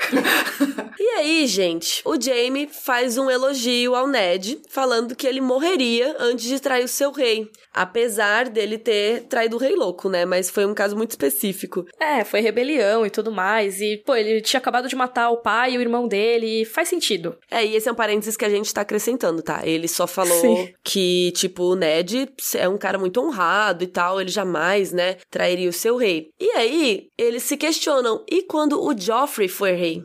[0.98, 6.46] E aí, gente, o Jamie faz um elogio ao Ned, falando que ele morreria antes
[6.46, 7.50] de trair o seu rei.
[7.74, 10.24] Apesar dele ter traído o rei louco, né?
[10.26, 11.86] Mas foi um caso muito específico.
[11.98, 13.80] É, foi rebelião e tudo mais.
[13.80, 16.62] E, pô, ele tinha acabado de matar o pai e o irmão dele.
[16.62, 17.36] E faz sentido.
[17.50, 19.64] É, e esse é um parênteses que a gente tá acrescentando, tá?
[19.64, 20.74] Ele só falou Sim.
[20.82, 25.68] que, tipo, o Ned é um cara muito honrado e tal, ele jamais, né, trairia
[25.68, 26.30] o seu rei.
[26.40, 30.02] E aí, eles se questionam, e quando o Joffrey foi rei?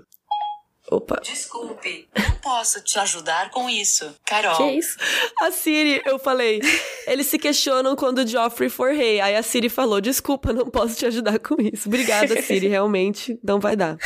[0.89, 1.19] Opa.
[1.21, 4.15] Desculpe, não posso te ajudar com isso.
[4.25, 4.97] Carol, Que isso?
[5.41, 6.61] A Siri, eu falei,
[7.05, 9.19] eles se questionam quando o Joffrey for rei.
[9.19, 11.89] Aí a Siri falou, desculpa, não posso te ajudar com isso.
[11.89, 13.97] Obrigada, Siri, realmente não vai dar.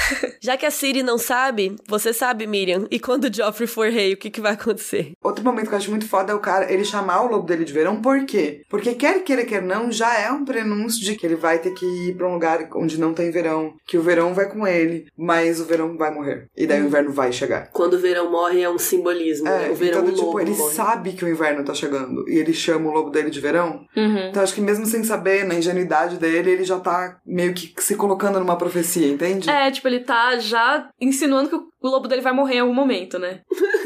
[0.42, 4.14] Já que a Siri não sabe, você sabe, Miriam, e quando o Joffrey for rei,
[4.14, 5.12] o que, que vai acontecer?
[5.24, 7.64] Outro momento que eu acho muito foda é o cara, ele chamar o lobo dele
[7.64, 8.64] de verão, por quê?
[8.68, 11.86] Porque quer queira, quer não, já é um prenúncio de que ele vai ter que
[11.86, 15.60] ir pra um lugar onde não tem verão, que o verão vai com ele, mas
[15.60, 16.48] o verão vai morrer.
[16.58, 17.70] E daí o inverno vai chegar.
[17.72, 19.68] Quando o verão morre é um simbolismo, né?
[19.68, 20.74] É, O verão então, tipo, lobo ele morre.
[20.74, 23.86] sabe que o inverno tá chegando e ele chama o lobo dele de verão.
[23.96, 24.30] Uhum.
[24.30, 27.96] Então acho que mesmo sem saber, na ingenuidade dele, ele já tá meio que se
[27.96, 29.50] colocando numa profecia, entende?
[29.50, 33.18] É, tipo, ele tá já insinuando que o lobo dele vai morrer em algum momento,
[33.18, 33.42] né?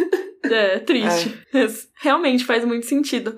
[0.54, 1.38] É, triste.
[2.02, 3.38] Realmente faz muito sentido.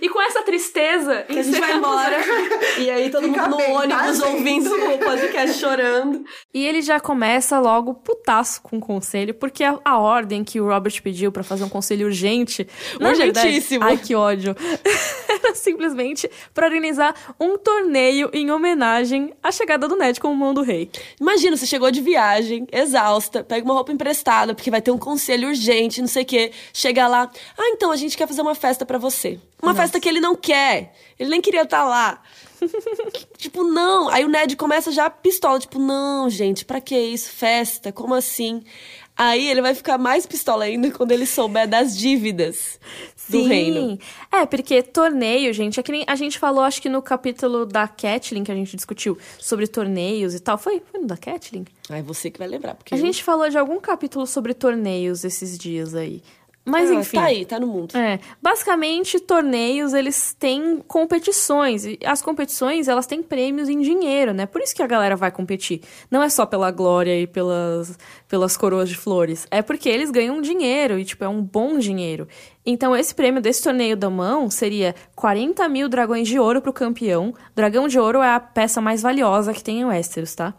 [0.00, 2.16] E com essa tristeza, Que a gente vai embora.
[2.78, 4.26] E aí todo Fica mundo no bem, tá, ônibus gente?
[4.28, 6.24] ouvindo o podcast chorando.
[6.54, 10.66] E ele já começa logo putaço com o conselho, porque a, a ordem que o
[10.66, 12.66] Robert pediu pra fazer um conselho urgente,
[13.00, 13.84] na verdade- Urgentíssimo.
[13.84, 14.54] ai que ódio,
[15.28, 20.62] era simplesmente pra organizar um torneio em homenagem à chegada do Ned como mão do
[20.62, 20.90] rei.
[21.20, 25.48] Imagina, você chegou de viagem, exausta, pega uma roupa emprestada, porque vai ter um conselho
[25.48, 26.45] urgente, não sei o quê.
[26.72, 29.38] Chega lá, ah, então a gente quer fazer uma festa pra você.
[29.62, 30.94] Uma festa que ele não quer.
[31.18, 32.22] Ele nem queria estar lá.
[33.36, 34.08] tipo, não.
[34.08, 37.30] Aí o Ned começa já pistola, tipo, não, gente, pra que isso?
[37.30, 37.92] Festa?
[37.92, 38.62] Como assim?
[39.16, 42.78] Aí ele vai ficar mais pistola ainda quando ele souber das dívidas
[43.28, 43.98] do reino.
[44.30, 47.88] É, porque torneio, gente, é que nem a gente falou, acho que no capítulo da
[47.88, 50.58] Catelyn que a gente discutiu sobre torneios e tal.
[50.58, 51.64] Foi, foi no da Catelyn?
[51.88, 55.24] Aí você que vai lembrar, porque A eu- gente falou de algum capítulo sobre torneios
[55.24, 56.22] esses dias aí.
[56.66, 57.16] Mas Ah, enfim.
[57.16, 57.96] Tá aí, tá no mundo.
[57.96, 61.86] É, basicamente, torneios, eles têm competições.
[61.86, 64.46] E as competições, elas têm prêmios em dinheiro, né?
[64.46, 65.80] Por isso que a galera vai competir.
[66.10, 69.46] Não é só pela glória e pelas, pelas coroas de flores.
[69.48, 72.26] É porque eles ganham dinheiro e, tipo, é um bom dinheiro.
[72.64, 77.32] Então, esse prêmio desse torneio da mão seria 40 mil dragões de ouro pro campeão.
[77.54, 80.52] Dragão de ouro é a peça mais valiosa que tem em Westeros, tá?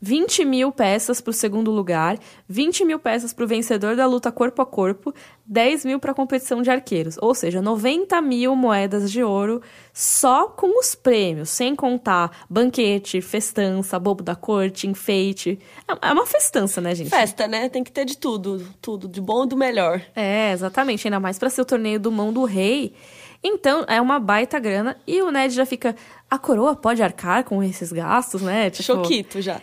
[0.00, 4.66] 20 mil peças pro segundo lugar, 20 mil peças pro vencedor da luta corpo a
[4.66, 5.14] corpo,
[5.46, 7.16] 10 mil pra competição de arqueiros.
[7.20, 13.98] Ou seja, 90 mil moedas de ouro só com os prêmios, sem contar banquete, festança,
[13.98, 15.58] bobo da corte, enfeite.
[15.86, 17.10] É é uma festança, né, gente?
[17.10, 17.68] Festa, né?
[17.68, 18.66] Tem que ter de tudo.
[18.80, 20.02] Tudo, de bom e do melhor.
[20.14, 21.06] É, exatamente.
[21.06, 22.94] Ainda mais pra ser o torneio do mão do rei.
[23.42, 24.96] Então, é uma baita grana.
[25.06, 25.94] E o Ned já fica.
[26.30, 28.70] A coroa pode arcar com esses gastos, né?
[28.70, 29.60] Tipo, Choquito já.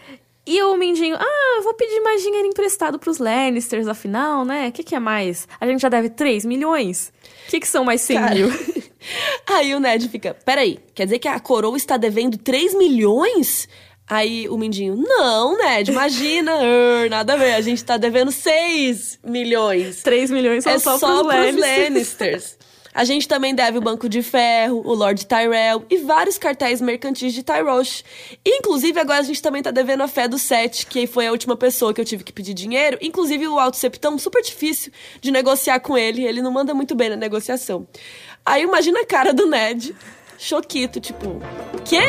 [0.48, 4.70] E o Mindinho, ah, vou pedir mais dinheiro emprestado pros Lannisters, afinal, né?
[4.70, 5.46] O que, que é mais?
[5.60, 7.12] A gente já deve 3 milhões?
[7.48, 8.50] O que, que são mais 100 Cara, mil?
[9.46, 13.68] Aí o Ned fica, peraí, quer dizer que a coroa está devendo 3 milhões?
[14.10, 19.20] Aí o Mindinho, não, Ned, imagina, er, nada a ver, a gente tá devendo 6
[19.26, 20.02] milhões.
[20.02, 21.90] 3 milhões são é só, só, pros pros Lannisters.
[21.90, 22.58] Lannisters.
[22.94, 27.34] A gente também deve o Banco de Ferro, o Lord Tyrell e vários cartéis mercantis
[27.34, 28.04] de Tyrosh.
[28.46, 31.56] Inclusive, agora a gente também tá devendo a fé do Sete, que foi a última
[31.56, 32.98] pessoa que eu tive que pedir dinheiro.
[33.02, 36.26] Inclusive, o Alto Septão, super difícil de negociar com ele.
[36.26, 37.88] Ele não manda muito bem na negociação.
[38.46, 39.96] Aí imagina a cara do Ned,
[40.38, 41.42] choquito, tipo,
[41.84, 42.02] quê?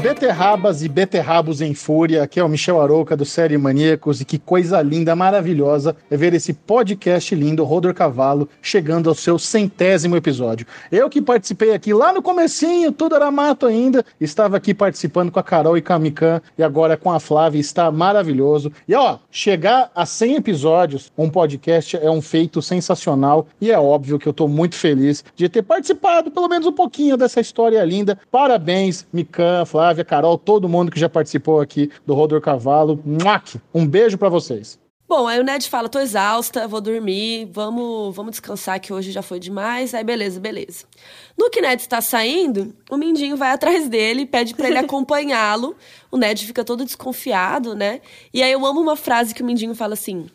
[0.00, 4.38] Beterrabas e beterrabos em fúria, aqui é o Michel Arouca do Série Maníacos e que
[4.38, 10.66] coisa linda, maravilhosa é ver esse podcast lindo, Rodor Cavalo, chegando ao seu centésimo episódio.
[10.90, 15.38] Eu que participei aqui lá no comecinho, tudo era mato ainda, estava aqui participando com
[15.38, 18.72] a Carol e com a Mikan e agora com a Flávia, está maravilhoso.
[18.88, 24.18] E ó, chegar a 100 episódios, um podcast é um feito sensacional e é óbvio
[24.18, 28.18] que eu tô muito feliz de ter participado pelo menos um pouquinho dessa história linda.
[28.30, 33.02] Parabéns, Mikan, Flávia, Carol, todo mundo que já participou aqui do Rodor Cavalo.
[33.74, 34.78] Um beijo para vocês.
[35.10, 39.22] Bom, aí o Ned fala, tô exausta, vou dormir, vamos, vamos descansar que hoje já
[39.22, 39.92] foi demais.
[39.92, 40.84] Aí beleza, beleza.
[41.36, 45.74] No que o Ned está saindo, o Mindinho vai atrás dele, pede para ele acompanhá-lo.
[46.12, 48.00] O Ned fica todo desconfiado, né?
[48.32, 50.26] E aí eu amo uma frase que o Mindinho fala assim: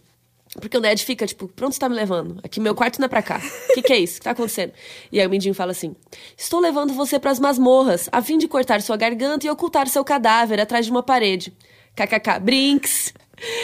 [0.60, 2.40] porque o Ned fica, tipo, pra onde você tá me levando?
[2.44, 3.42] Aqui meu quarto não é pra cá.
[3.70, 4.16] O que, que é isso?
[4.16, 4.72] O que tá acontecendo?
[5.12, 5.96] E aí o Mindinho fala assim:
[6.38, 10.60] Estou levando você pras masmorras, a fim de cortar sua garganta e ocultar seu cadáver
[10.60, 11.54] atrás de uma parede.
[11.96, 13.14] KKK, Brinks.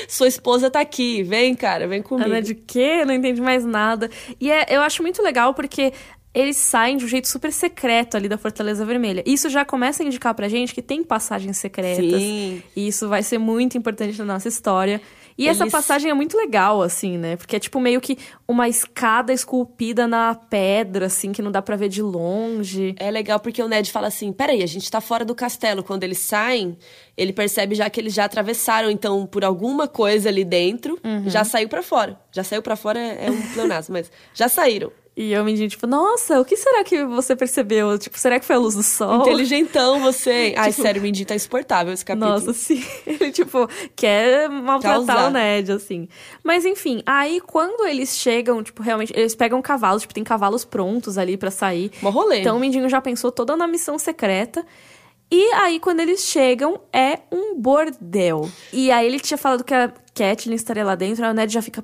[0.08, 1.24] Sua esposa tá aqui.
[1.24, 2.28] Vem, cara, vem comigo.
[2.28, 3.06] Ana de quê?
[3.06, 4.10] Não entendi mais nada.
[4.40, 5.94] E é, eu acho muito legal porque
[6.34, 9.24] eles saem de um jeito super secreto ali da Fortaleza Vermelha.
[9.26, 12.22] Isso já começa a indicar pra gente que tem passagens secretas.
[12.22, 12.64] Sim.
[12.76, 15.02] E isso vai ser muito importante na nossa história.
[15.42, 17.36] E Eles- essa passagem é muito legal, assim, né?
[17.36, 21.76] Porque é tipo meio que uma escada esculpida na pedra, assim, que não dá pra
[21.76, 22.94] ver de longe.
[23.00, 25.84] É legal porque o Ned fala assim: peraí, a gente tá fora do castelo.
[25.84, 26.78] Quando eles saem,
[27.18, 31.68] ele percebe já que eles já atravessaram, então, por alguma coisa ali dentro, já saiu
[31.68, 32.20] pra fora.
[32.32, 34.92] Já saiu pra fora é é um pleonasmo, mas já saíram.
[35.22, 37.96] E eu me digo, tipo, nossa, o que será que você percebeu?
[38.00, 39.22] Tipo, será que foi a luz do sol?
[39.22, 40.54] Inteligentão você.
[40.58, 42.32] Ai, Tipo- sério, o Mindy tá insuportável esse capítulo.
[42.32, 42.84] Nossa, sim.
[43.06, 45.28] Ele, tipo, quer maltratar Causar.
[45.28, 46.08] o Ned, assim.
[46.44, 51.18] Mas, enfim, aí quando eles chegam, tipo, realmente, eles pegam cavalos, tipo, tem cavalos prontos
[51.20, 51.92] ali pra sair.
[52.02, 52.40] Mó rolê.
[52.40, 54.66] Então o Mindinho já pensou toda na missão secreta.
[55.32, 58.50] E aí, quando eles chegam, é um bordel.
[58.74, 61.62] E aí ele tinha falado que a Catelyn estaria lá dentro, aí o Ned já
[61.62, 61.84] fica.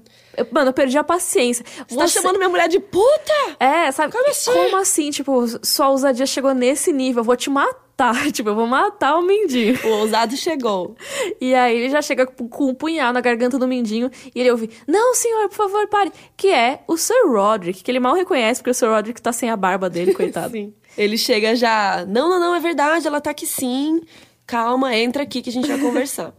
[0.52, 1.66] Mano, eu perdi a paciência.
[1.88, 3.34] Você tá chamando minha mulher de puta?
[3.58, 4.12] É, sabe?
[4.12, 4.52] Como assim?
[4.52, 5.10] Como assim?
[5.12, 7.88] Tipo, sua ousadia chegou nesse nível, eu vou te matar.
[8.32, 9.80] Tipo, eu vou matar o Mindinho.
[9.84, 10.96] O ousado chegou.
[11.42, 14.52] E aí ele já chega com com um punhal na garganta do Mindinho e ele
[14.52, 16.12] ouve: Não, senhor, por favor, pare.
[16.36, 19.50] Que é o Sir Roderick, que ele mal reconhece porque o Sir Roderick tá sem
[19.50, 20.52] a barba dele, coitado.
[20.54, 20.74] Sim.
[20.98, 22.06] Ele chega já.
[22.08, 24.02] Não, não, não, é verdade, ela tá aqui sim.
[24.46, 26.34] Calma, entra aqui que a gente vai conversar.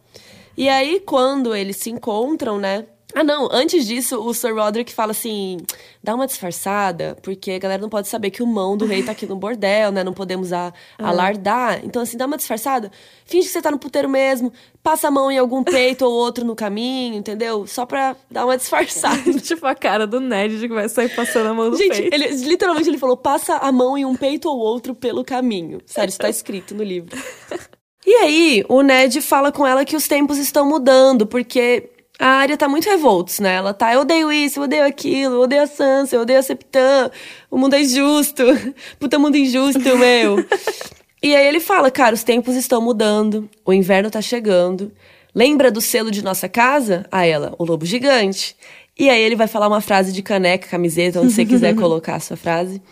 [0.57, 2.87] e aí, quando eles se encontram, né?
[3.21, 5.59] Ah, não, antes disso, o Sir Roderick fala assim:
[6.03, 9.11] dá uma disfarçada, porque a galera não pode saber que o mão do rei tá
[9.13, 10.05] aqui no bordel, né?
[10.05, 11.81] Não podemos a- alardar.
[11.85, 12.93] Então, assim, dá uma disfarçada.
[13.25, 14.53] Finge que você tá no puteiro mesmo,
[14.83, 17.67] passa a mão em algum peito ou outro no caminho, entendeu?
[17.67, 19.19] Só pra dar uma disfarçada.
[19.41, 22.15] tipo a cara do Ned de que vai sair passando a mão no Gente, peito.
[22.15, 25.81] ele, literalmente ele falou: passa a mão em um peito ou outro pelo caminho.
[25.87, 27.17] Sério, isso tá escrito no livro.
[28.07, 32.57] E aí, o Ned fala com ela que os tempos estão mudando, porque a área
[32.57, 33.55] tá muito revoltos, né?
[33.55, 36.43] Ela tá, eu odeio isso, eu odeio aquilo, eu odeio a Sansa, eu odeio a
[36.43, 37.11] Septã,
[37.51, 38.43] o mundo é injusto,
[38.99, 40.45] puta mundo injusto, meu.
[41.23, 44.91] e aí ele fala, cara, os tempos estão mudando, o inverno tá chegando.
[45.35, 47.07] Lembra do selo de nossa casa?
[47.13, 48.57] A ela, o lobo gigante.
[48.99, 52.21] E aí ele vai falar uma frase de caneca, camiseta, onde você quiser colocar a
[52.21, 52.83] sua frase.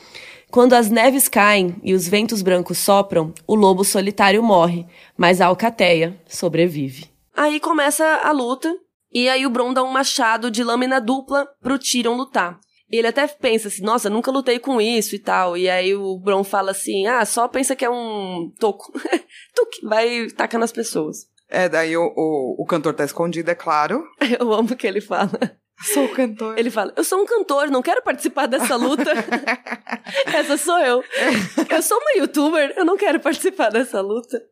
[0.48, 4.86] Quando as neves caem e os ventos brancos sopram, o lobo solitário morre,
[5.16, 7.06] mas a alcateia sobrevive.
[7.34, 8.72] Aí começa a luta,
[9.18, 12.60] e aí o Bron dá um machado de lâmina dupla pro Tyrion lutar.
[12.90, 15.56] Ele até pensa assim, nossa, nunca lutei com isso e tal.
[15.56, 18.92] E aí o Bron fala assim, ah, só pensa que é um toco.
[19.56, 21.26] Tuque, vai tacar nas pessoas.
[21.48, 24.04] É, daí o, o, o cantor tá escondido, é claro.
[24.38, 25.30] Eu amo que ele fala.
[25.94, 26.58] Sou o cantor.
[26.58, 29.12] Ele fala: Eu sou um cantor, não quero participar dessa luta.
[30.26, 31.02] Essa sou eu.
[31.70, 34.42] Eu sou uma youtuber, eu não quero participar dessa luta.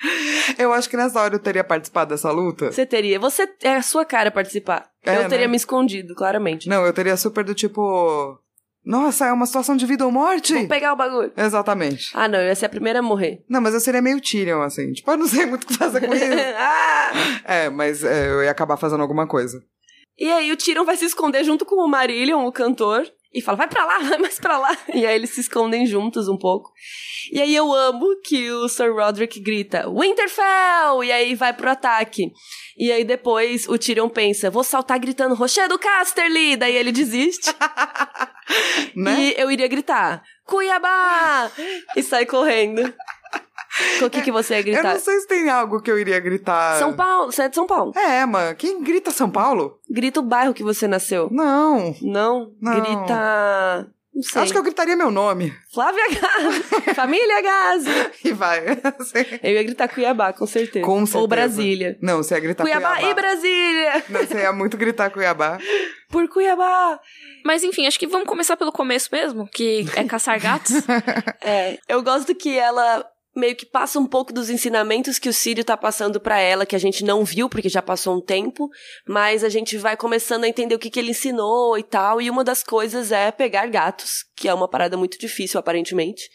[0.58, 2.70] Eu acho que nessa hora eu teria participado dessa luta.
[2.70, 3.18] Você teria.
[3.18, 4.88] Você é a sua cara participar.
[5.04, 5.50] É, eu teria né?
[5.50, 6.68] me escondido, claramente.
[6.68, 8.38] Não, eu teria super do tipo.
[8.84, 10.52] Nossa, é uma situação de vida ou morte?
[10.52, 11.32] Vou pegar o bagulho.
[11.36, 12.10] Exatamente.
[12.12, 13.42] Ah, não, eu ia ser a primeira a morrer.
[13.48, 14.92] Não, mas eu seria meio Tyrion, assim.
[14.92, 16.24] Tipo, eu não sei muito o que fazer com isso.
[16.58, 17.12] ah!
[17.44, 19.62] é, mas é, eu ia acabar fazendo alguma coisa.
[20.18, 23.58] E aí o Tyrion vai se esconder junto com o Marillion, o cantor, e fala,
[23.58, 24.76] vai pra lá, vai mais pra lá.
[24.94, 26.70] E aí eles se escondem juntos um pouco.
[27.32, 31.02] E aí eu amo que o Sir Roderick grita, Winterfell!
[31.02, 32.30] E aí vai pro ataque.
[32.78, 36.56] E aí depois o Tyrion pensa, vou saltar gritando, Rochedo Casterly!
[36.56, 37.50] Daí ele desiste.
[38.94, 39.32] Né?
[39.34, 41.50] E eu iria gritar, Cuiabá!
[41.96, 42.92] E sai correndo.
[44.04, 44.94] O que, que você ia Eu gritar?
[44.94, 46.78] não sei se tem algo que eu iria gritar.
[46.78, 47.92] São Paulo, você é de São Paulo.
[47.96, 48.54] É, mano.
[48.56, 49.78] Quem grita São Paulo?
[49.90, 51.28] Grita o bairro que você nasceu.
[51.30, 51.94] Não.
[52.02, 52.80] Não, Não.
[52.80, 53.88] grita.
[54.14, 54.42] Não sei.
[54.42, 55.52] Acho que eu gritaria meu nome.
[55.72, 56.62] Flávia Gazi.
[56.94, 57.90] Família Gazi.
[58.24, 58.60] E vai.
[59.42, 60.86] Eu ia gritar Cuiabá, com certeza.
[60.86, 61.18] Com certeza.
[61.18, 61.98] Ou Brasília.
[62.00, 63.10] Não, você ia gritar Cuiabá, Cuiabá.
[63.10, 64.04] e Brasília!
[64.08, 65.58] Não, você ia muito gritar Cuiabá.
[66.10, 67.00] Por Cuiabá!
[67.44, 70.76] Mas enfim, acho que vamos começar pelo começo mesmo, que é caçar gatos.
[71.42, 73.04] É, eu gosto que ela
[73.36, 76.76] meio que passa um pouco dos ensinamentos que o Círio tá passando pra ela, que
[76.76, 78.68] a gente não viu porque já passou um tempo,
[79.08, 82.30] mas a gente vai começando a entender o que, que ele ensinou e tal, e
[82.30, 86.28] uma das coisas é pegar gatos, que é uma parada muito difícil, aparentemente.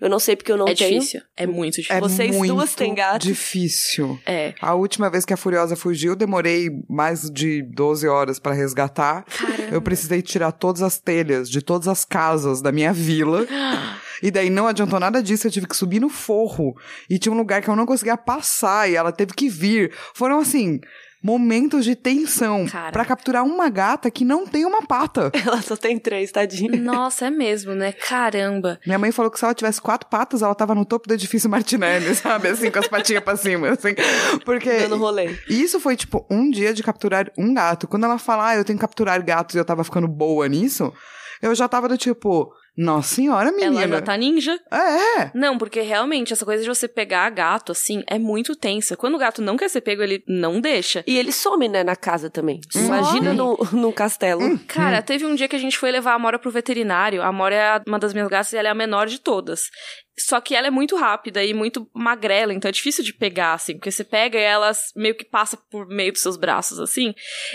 [0.00, 0.98] Eu não sei porque eu não é tenho.
[1.00, 1.20] difícil.
[1.36, 2.00] É muito É difícil.
[2.00, 3.22] Vocês muito duas têm gato?
[3.22, 4.18] difícil.
[4.26, 4.54] É.
[4.60, 9.24] A última vez que a Furiosa fugiu, demorei mais de 12 horas pra resgatar.
[9.70, 13.46] Eu precisei tirar todas as telhas de todas as casas da minha vila.
[14.22, 16.76] E daí não adiantou nada disso, eu tive que subir no forro.
[17.08, 19.92] E tinha um lugar que eu não conseguia passar e ela teve que vir.
[20.14, 20.80] Foram assim,
[21.22, 25.30] momentos de tensão pra capturar uma gata que não tem uma pata.
[25.44, 26.80] Ela só tem três, tadinha.
[26.80, 27.92] Nossa, é mesmo, né?
[27.92, 28.78] Caramba.
[28.86, 31.48] Minha mãe falou que se ela tivesse quatro patas, ela tava no topo do edifício
[31.48, 32.48] Martinelli, sabe?
[32.48, 33.94] Assim, com as patinhas pra cima, assim.
[34.44, 34.70] Porque.
[34.80, 35.36] Dando rolê.
[35.48, 37.88] E Isso foi, tipo, um dia de capturar um gato.
[37.88, 40.92] Quando ela fala, ah, eu tenho que capturar gatos e eu tava ficando boa nisso,
[41.42, 43.82] eu já tava do tipo, nossa senhora, menina.
[43.82, 44.56] Ela já tá ninja.
[44.70, 48.96] É, Não, porque realmente essa coisa de você pegar gato, assim, é muito tensa.
[48.96, 51.02] Quando o gato não quer ser pego, ele não deixa.
[51.04, 52.60] E ele some, né, na casa também.
[52.70, 52.86] Some.
[52.86, 54.44] Imagina no, no castelo.
[54.44, 54.60] Hum.
[54.68, 57.20] Cara, teve um dia que a gente foi levar a Amora pro veterinário.
[57.20, 59.70] A Amora é uma das minhas gatas e ela é a menor de todas.
[60.18, 63.74] Só que ela é muito rápida e muito magrela, então é difícil de pegar, assim,
[63.74, 67.14] porque você pega e ela meio que passa por meio dos seus braços, assim.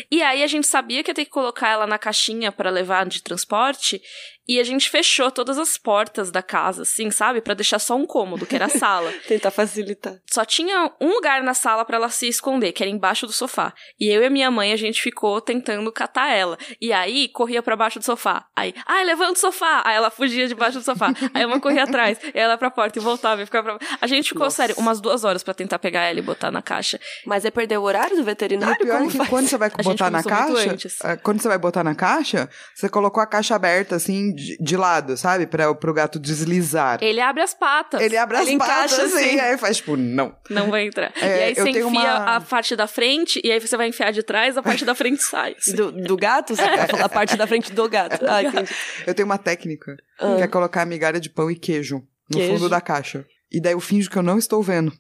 [0.10, 3.06] E aí a gente sabia que ia ter que colocar ela na caixinha pra levar
[3.06, 4.02] de transporte.
[4.48, 7.40] E a gente fechou todas as portas da casa, assim, sabe?
[7.42, 9.12] Pra deixar só um cômodo, que era a sala.
[9.28, 10.16] Tentar facilitar.
[10.30, 13.74] Só tinha um lugar na sala pra ela se esconder, que era embaixo do sofá.
[14.00, 16.58] E eu e a minha mãe, a gente ficou tentando catar ela.
[16.82, 18.46] E aí, corria pra baixo do sofá.
[18.56, 19.82] Aí, ai, levanta o sofá!
[19.86, 21.14] Aí ela fugia debaixo do sofá.
[21.34, 22.18] Aí uma corria atrás.
[22.34, 23.88] E ela ia pra porta e voltava e ficava pra...
[24.02, 24.58] A gente ficou, Nossa.
[24.58, 27.00] sério, umas duas horas pra tentar pegar ela e botar na caixa.
[27.26, 28.76] Mas é perder o horário do E veterinário?
[28.76, 29.30] o pior é que faz?
[29.30, 32.90] quando você vai A botar na caixa, é, quando você vai botar na caixa, você
[32.90, 35.46] colocou a caixa aberta, assim, de, de lado, sabe?
[35.48, 37.00] Pra, pro gato deslizar.
[37.02, 38.02] Ele abre as patas.
[38.02, 39.40] Ele abre as Ele patas, encaixa assim, assim.
[39.40, 40.36] aí faz tipo, não.
[40.50, 41.12] Não vai entrar.
[41.22, 43.78] É, e aí eu você tenho enfia uma- a parte da frente, e aí você
[43.78, 45.56] vai enfiar de trás, a parte da frente sai.
[45.76, 46.56] Do, do gato?
[46.56, 48.24] Você quer falar a parte da frente do gato.
[48.28, 48.72] Ah, entendi.
[49.06, 50.36] Eu tenho uma técnica, Ah.
[50.38, 52.54] que é colocar migalha de pão e queijo no Queijo?
[52.54, 53.26] fundo da caixa.
[53.52, 54.92] E daí eu finjo que eu não estou vendo.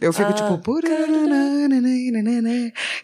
[0.00, 0.32] Eu fico Ah.
[0.32, 0.60] tipo.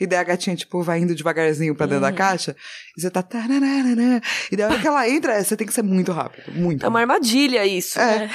[0.00, 2.10] E daí a gatinha, tipo, vai indo devagarzinho pra dentro Uhum.
[2.10, 2.56] da caixa.
[2.96, 3.24] E você tá.
[4.50, 6.52] E daí a hora que ela entra, você tem que ser muito rápido.
[6.52, 6.84] Muito.
[6.84, 7.98] É uma armadilha isso.
[8.00, 8.30] É.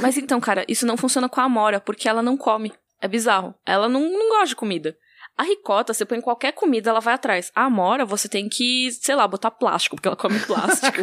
[0.00, 2.72] Mas então, cara, isso não funciona com a Amora, porque ela não come.
[3.00, 3.54] É bizarro.
[3.66, 4.96] Ela não, não gosta de comida.
[5.36, 7.50] A ricota, você põe qualquer comida, ela vai atrás.
[7.54, 10.98] A Amora, você tem que, sei lá, botar plástico, porque ela come plástico.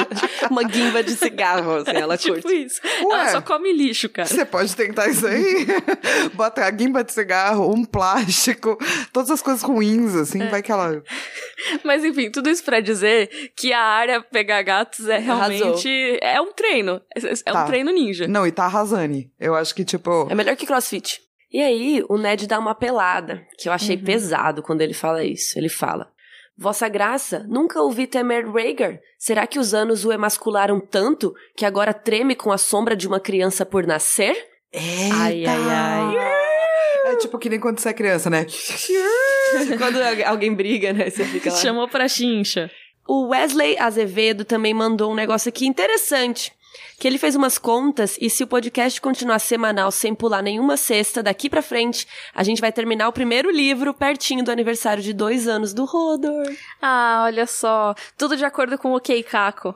[0.50, 2.64] Uma guimba de cigarro, assim, ela tipo curte.
[2.64, 2.80] isso.
[2.84, 3.20] Ué.
[3.20, 4.26] Ela só come lixo, cara.
[4.26, 5.66] Você pode tentar isso aí.
[6.34, 8.78] Bota a guimba de cigarro, um plástico,
[9.12, 10.48] todas as coisas ruins, assim, É.
[10.48, 11.02] vai que ela.
[11.84, 16.18] Mas enfim, tudo isso pra dizer que a área pegar gatos é realmente.
[16.22, 17.00] É um treino.
[17.14, 17.64] É, é Tá.
[17.64, 18.26] um treino ninja.
[18.26, 19.04] Não, e tá arrasando.
[19.38, 20.26] Eu acho que, tipo.
[20.30, 21.20] É melhor que crossfit.
[21.54, 25.56] E aí, o Ned dá uma pelada, que eu achei pesado quando ele fala isso.
[25.56, 26.10] Ele fala:
[26.58, 28.98] Vossa Graça, nunca ouvi temer Rhaegar.
[29.16, 33.20] Será que os anos o emascularam tanto que agora treme com a sombra de uma
[33.20, 34.36] criança por nascer?
[34.74, 37.12] Ai, ai, ai.
[37.12, 38.46] É tipo que nem quando você é criança, né?
[39.78, 41.08] Quando alguém briga, né?
[41.08, 41.56] Você fica lá.
[41.56, 42.68] Chamou pra chincha.
[43.06, 46.52] O Wesley Azevedo também mandou um negócio aqui interessante.
[46.98, 51.22] Que ele fez umas contas e se o podcast continuar semanal sem pular nenhuma sexta
[51.22, 55.46] daqui pra frente, a gente vai terminar o primeiro livro pertinho do aniversário de dois
[55.48, 56.46] anos do Rodor.
[56.80, 57.94] Ah, olha só.
[58.16, 59.74] Tudo de acordo com o Keikako.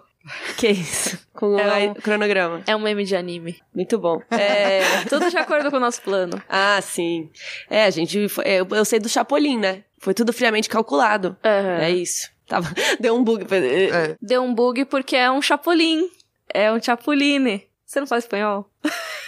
[0.59, 1.19] Que isso?
[1.33, 2.63] Com É o um- cronograma.
[2.67, 3.57] É um meme de anime.
[3.75, 4.21] Muito bom.
[4.31, 4.81] É...
[5.09, 6.43] Tudo de acordo com o nosso plano.
[6.49, 7.31] ah, sim.
[7.71, 8.29] É, a gente.
[8.29, 9.85] foi- é, Eu, eu sei do Chapolin, né?
[9.99, 11.37] Foi tudo friamente calculado.
[11.45, 11.79] Aham.
[11.83, 12.29] É isso.
[12.47, 12.69] Tava...
[13.01, 13.47] Deu um bug.
[13.55, 14.17] É.
[14.21, 16.09] Deu um bug porque é um chapolim.
[16.53, 17.67] É um chapuline.
[17.85, 18.71] Você não fala espanhol?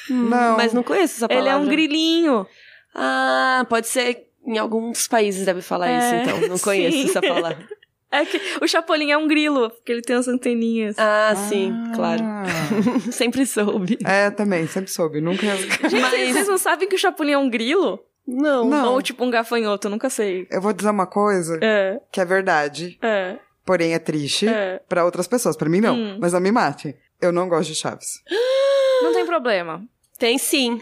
[0.09, 0.57] Não.
[0.57, 1.49] Mas não conheço essa palavra.
[1.51, 2.47] Ele é um grilinho.
[2.95, 4.27] Ah, pode ser.
[4.47, 6.49] Em alguns países deve falar É, isso, então.
[6.49, 7.09] Não conheço sim.
[7.09, 7.59] essa palavra.
[8.13, 10.97] É que o chapolim é um grilo, porque ele tem as anteninhas.
[10.99, 12.21] Ah, sim, claro.
[12.25, 12.45] Ah.
[13.13, 13.99] Sempre soube.
[14.05, 15.21] É, também, sempre soube.
[15.21, 15.47] Nunca.
[15.89, 18.01] Gente, vocês não sabem que o chapolim é um grilo?
[18.27, 18.65] Não.
[18.69, 18.95] Não.
[18.95, 20.49] Ou tipo um gafanhoto, nunca sei.
[20.51, 24.81] Eu vou dizer uma coisa É, que é verdade, é, porém é triste é.
[24.89, 25.57] pra outras pessoas.
[25.57, 25.95] Pra mim, não.
[25.95, 26.19] Hum.
[26.21, 26.97] Mas não me mate.
[27.21, 28.23] Eu não gosto de Chaves.
[29.03, 29.83] Não tem problema.
[30.19, 30.81] Tem sim.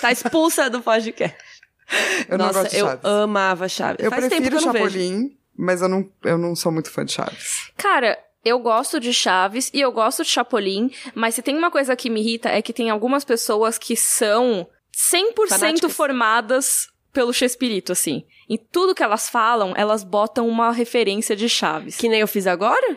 [0.00, 1.36] tá expulsa do podcast.
[2.26, 3.04] Eu Nossa, não gosto de eu Chaves.
[3.04, 4.04] amava Chaves.
[4.04, 4.86] Eu Faz tempo prefiro que eu não vejo.
[4.86, 7.70] Chapolin, mas eu não, eu não sou muito fã de Chaves.
[7.76, 11.94] Cara, Eu gosto de Chaves e eu gosto de Chapolin, mas se tem uma coisa
[11.94, 15.92] que me irrita é que tem algumas pessoas que são 100% Fanáticas.
[15.92, 18.24] formadas pelo Chespirito, assim.
[18.48, 21.96] Em tudo que elas falam, elas botam uma referência de Chaves.
[21.96, 22.96] Que nem eu fiz agora?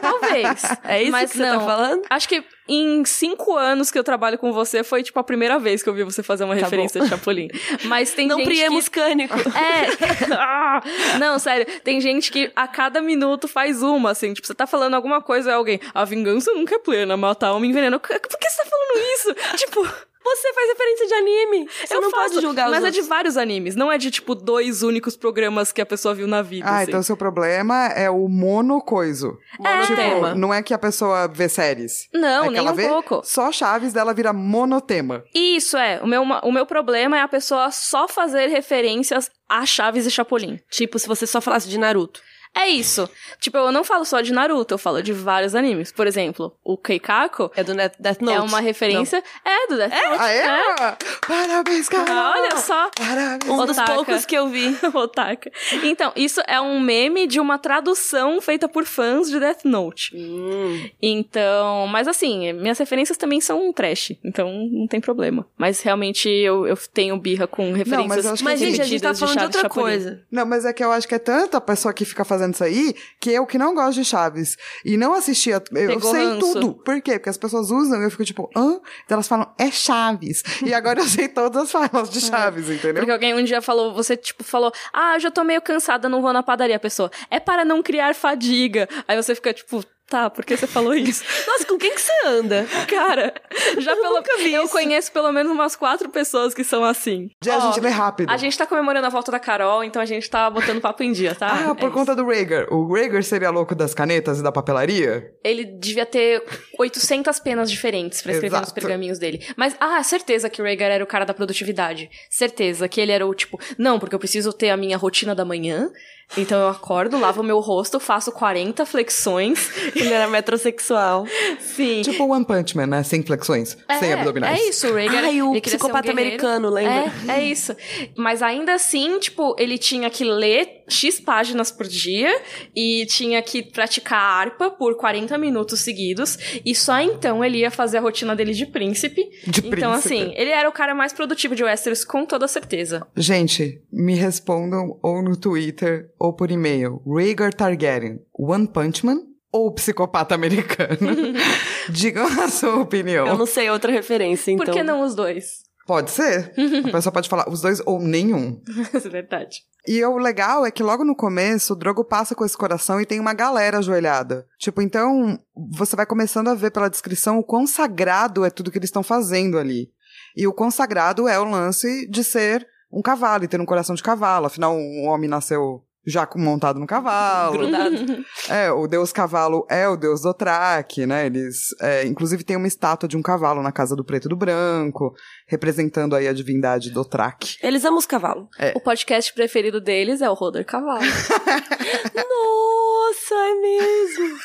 [0.00, 0.62] Talvez.
[0.84, 1.64] É isso Mas que você tá não.
[1.64, 2.02] falando?
[2.08, 5.82] Acho que em cinco anos que eu trabalho com você, foi, tipo, a primeira vez
[5.82, 7.48] que eu vi você fazer uma Tá referência de Chapolin.
[7.84, 9.00] Mas tem Não gente priemos que...
[9.00, 9.34] cânico.
[9.38, 10.32] É.
[10.34, 10.82] Ah!
[11.18, 11.66] Não, sério.
[11.82, 14.32] Tem gente que a cada minuto faz uma, assim.
[14.32, 15.80] Tipo, você tá falando alguma coisa e alguém.
[15.92, 17.98] A vingança nunca é plena, matar homem envenena.
[17.98, 19.34] Por que você tá falando isso?
[19.56, 20.11] Tipo.
[20.24, 21.68] Você faz referência de anime.
[21.68, 23.74] Você eu não faço, pode julgar os Mas é de vários animes.
[23.74, 26.66] Não é de, tipo, dois únicos programas que a pessoa viu na vida.
[26.66, 26.88] Ah, assim.
[26.88, 29.36] então o seu problema é o monocoiso.
[29.58, 30.28] Monotema.
[30.28, 32.08] Tipo, não é que a pessoa vê séries.
[32.12, 33.22] Não, é que nem ela um vê pouco.
[33.24, 35.24] Só Chaves dela vira monotema.
[35.34, 36.00] Isso é.
[36.02, 40.58] O meu, o meu problema é a pessoa só fazer referências a Chaves e Chapolin.
[40.70, 42.22] Tipo, se você só falasse de Naruto.
[42.54, 43.08] É isso.
[43.40, 45.90] Tipo, eu não falo só de Naruto, eu falo de vários animes.
[45.90, 48.36] Por exemplo, o Keikako É do Net- Death Note.
[48.36, 49.22] é uma referência.
[49.44, 50.16] É, do Death Note.
[50.20, 50.96] Ah, é?
[51.26, 52.04] Parabéns, cara!
[52.12, 52.90] Ah, olha só.
[52.96, 53.50] Parabéns.
[53.50, 53.94] Um dos Otaka.
[53.94, 54.76] poucos que eu vi.
[54.94, 55.50] Otaka.
[55.82, 60.14] Então, isso é um meme de uma tradução feita por fãs de Death Note.
[60.14, 60.88] Hum.
[61.00, 65.46] Então, mas assim, minhas referências também são um trash, então não tem problema.
[65.56, 69.00] Mas realmente eu, eu tenho birra com referências mas acho que Mas, gente, a gente
[69.00, 69.84] tá falando de Chaves outra Chapolin.
[69.84, 70.22] coisa.
[70.30, 72.94] Não, mas é que eu acho que é tanta pessoa que fica fazendo isso aí
[73.20, 75.62] que eu que não gosto de Chaves e não assistia.
[75.72, 76.52] Eu sei ranço.
[76.52, 76.74] tudo.
[76.74, 77.12] Por quê?
[77.12, 78.80] Porque as pessoas usam e eu fico tipo, hã?
[79.04, 80.42] Então elas falam, é Chaves.
[80.64, 82.94] E agora eu sei todas as falas de Chaves, entendeu?
[82.94, 86.20] Porque alguém um dia falou, você tipo falou, ah, eu já tô meio cansada, não
[86.20, 86.76] vou na padaria.
[86.76, 88.88] A pessoa, é para não criar fadiga.
[89.06, 91.24] Aí você fica tipo, tá, por que você falou isso?
[91.48, 92.66] Nossa, com quem que você anda?
[92.86, 93.32] Cara,
[93.80, 94.72] já pelo, nunca vi eu isso.
[94.72, 97.30] conheço pelo menos umas quatro pessoas que são assim.
[97.42, 98.30] Já a Ó, gente lê rápido.
[98.30, 101.12] A gente tá comemorando a volta da Carol, então a gente tá botando papo em
[101.12, 101.70] dia, tá?
[101.70, 102.66] Ah, por É conta do Rhaegar.
[102.72, 105.32] O Rhaegar seria louco das canetas e da papelaria?
[105.42, 106.42] Ele devia ter
[106.78, 108.80] 800 penas diferentes pra escrever nos Exato.
[108.80, 109.44] pergaminhos dele.
[109.56, 112.10] Mas, ah, certeza que o Rhaegar era o cara da produtividade.
[112.30, 115.44] Certeza que ele era o tipo, não, porque eu preciso ter a minha rotina da
[115.44, 115.90] manhã.
[116.36, 119.70] Então eu acordo, lavo meu rosto, faço 40 flexões.
[119.94, 121.26] Ele era metrosexual.
[121.60, 122.02] Sim.
[122.02, 123.02] Tipo One Punch Man, né?
[123.02, 124.58] Sem flexões, sem abdominais.
[124.58, 125.24] É isso, o Rhaegar.
[125.24, 126.20] Ai, o um psicopata guerreiro.
[126.20, 127.12] americano, lembra?
[127.28, 127.74] É, é isso.
[128.16, 132.40] Mas ainda assim, tipo, ele tinha que ler X páginas por dia
[132.74, 136.38] e tinha que praticar harpa por 40 minutos seguidos.
[136.64, 139.22] E só então ele ia fazer a rotina dele de príncipe.
[139.46, 139.88] De então, príncipe.
[139.88, 143.06] assim, ele era o cara mais produtivo de Westeros, com toda certeza.
[143.16, 147.02] Gente, me respondam ou no Twitter ou por e-mail.
[147.04, 150.96] Rhaegar Targaryen, One Punch Man ou psicopata americano?
[151.90, 153.26] Digam a sua opinião.
[153.26, 154.64] Eu não sei outra referência, então.
[154.64, 155.64] Por que não os dois?
[155.84, 156.54] Pode ser?
[156.86, 158.62] A pessoa pode falar os dois ou nenhum.
[158.94, 159.62] é verdade.
[159.84, 163.04] E o legal é que logo no começo, o Drogo passa com esse coração e
[163.04, 164.46] tem uma galera ajoelhada.
[164.60, 165.36] Tipo, então,
[165.72, 169.02] você vai começando a ver pela descrição o quão sagrado é tudo que eles estão
[169.02, 169.90] fazendo ali.
[170.36, 173.96] E o quão sagrado é o lance de ser um cavalo e ter um coração
[173.96, 174.46] de cavalo.
[174.46, 177.58] Afinal, um homem nasceu já montado no cavalo.
[177.58, 178.24] Grudado.
[178.48, 181.26] É, o deus cavalo é o deus Dothraki, né?
[181.26, 184.36] Eles, é, inclusive, tem uma estátua de um cavalo na casa do preto e do
[184.36, 185.14] branco,
[185.46, 187.56] representando aí a divindade Dothraki.
[187.62, 188.48] Eles amam os cavalos.
[188.74, 191.00] O podcast preferido deles é o Roder Cavalo.
[192.14, 194.38] Nossa, é mesmo.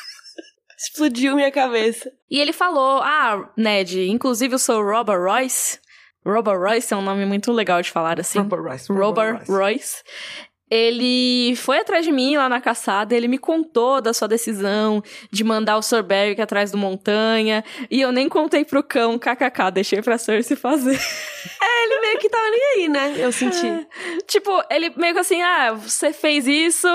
[0.78, 2.10] Explodiu minha cabeça.
[2.30, 5.80] E ele falou: Ah, Ned, inclusive eu sou Robert Royce.
[6.24, 8.38] Robert Royce é um nome muito legal de falar assim.
[8.38, 8.92] Robert Rice.
[8.92, 9.50] Robert Rice.
[9.50, 10.02] Royce.
[10.70, 15.42] Ele foi atrás de mim lá na caçada, ele me contou da sua decisão de
[15.42, 20.02] mandar o Sir Beric atrás do montanha, e eu nem contei pro cão, kkk, deixei
[20.02, 20.98] pra Cersei fazer.
[21.60, 23.14] É, ele meio que tava nem aí, né?
[23.16, 23.86] Eu senti.
[24.26, 26.88] tipo, ele meio que assim, ah, você fez isso,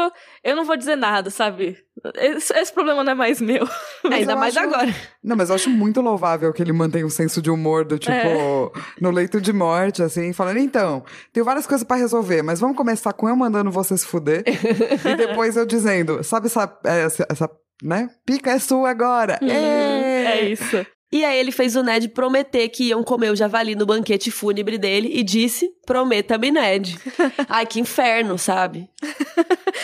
[0.44, 1.78] eu não vou dizer nada, sabe?
[2.16, 3.68] Esse, esse problema não é mais meu.
[4.12, 4.94] Ainda eu mais acho- agora.
[5.24, 8.12] Não, mas eu acho muito louvável que ele mantém um senso de humor do tipo,
[8.14, 8.70] É.
[9.00, 13.14] no leito de morte, assim, falando, então, tenho várias coisas pra resolver, mas vamos começar
[13.14, 14.44] com eu mandando você se fuder.
[15.10, 17.50] e depois eu dizendo, sabe essa, essa, essa,
[17.82, 18.10] né?
[18.26, 19.39] Pica é sua agora.
[19.41, 20.86] É isso.
[21.16, 24.80] E aí ele fez o Ned prometer que iam comer o javali no banquete fúnebre
[24.80, 26.97] dele e disse: prometa-me, Ned.
[27.47, 28.89] Ai, que inferno, sabe?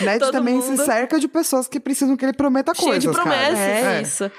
[0.00, 3.06] Ned Todo também mundo- se cerca de pessoas que precisam que ele prometa Cheio de
[3.06, 3.30] coisas, cara.
[3.36, 3.58] promessas.
[3.58, 4.02] É, É.
[4.02, 4.30] isso.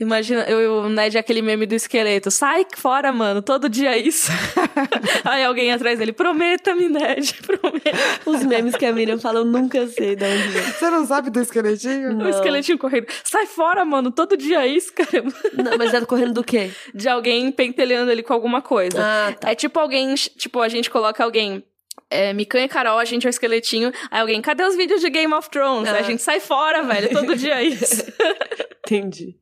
[0.00, 2.30] Imagina, eu, o Ned é aquele meme do esqueleto.
[2.30, 4.30] Sai fora, mano, todo dia é isso.
[5.24, 7.90] Aí alguém atrás dele, prometa-me, Ned, prometa.
[8.24, 10.62] Os memes que a Miriam fala, eu nunca sei de onde vem.
[10.62, 12.16] Você não sabe do esqueletinho?
[12.16, 13.06] O esqueletinho correndo.
[13.24, 15.34] Sai fora, mano, todo dia é isso, caramba.
[15.54, 16.70] Não, mas é correndo do quê?
[16.94, 18.98] De alguém pentelhando ele com alguma coisa.
[19.00, 19.50] Ah, tá.
[19.50, 21.64] É tipo alguém, tipo, a gente coloca alguém
[22.10, 23.92] é, Mikan e Carol, a gente é o esqueletinho.
[24.10, 25.88] Aí alguém, cadê os vídeos de Game of Thrones?
[25.88, 25.94] Ah.
[25.94, 27.10] Aí a gente sai fora, velho.
[27.10, 28.04] Todo dia é isso.
[28.86, 29.36] Entendi.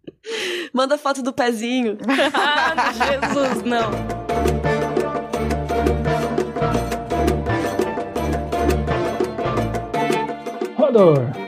[0.73, 1.99] Manda foto do pezinho.
[2.35, 3.91] ah, Jesus, não.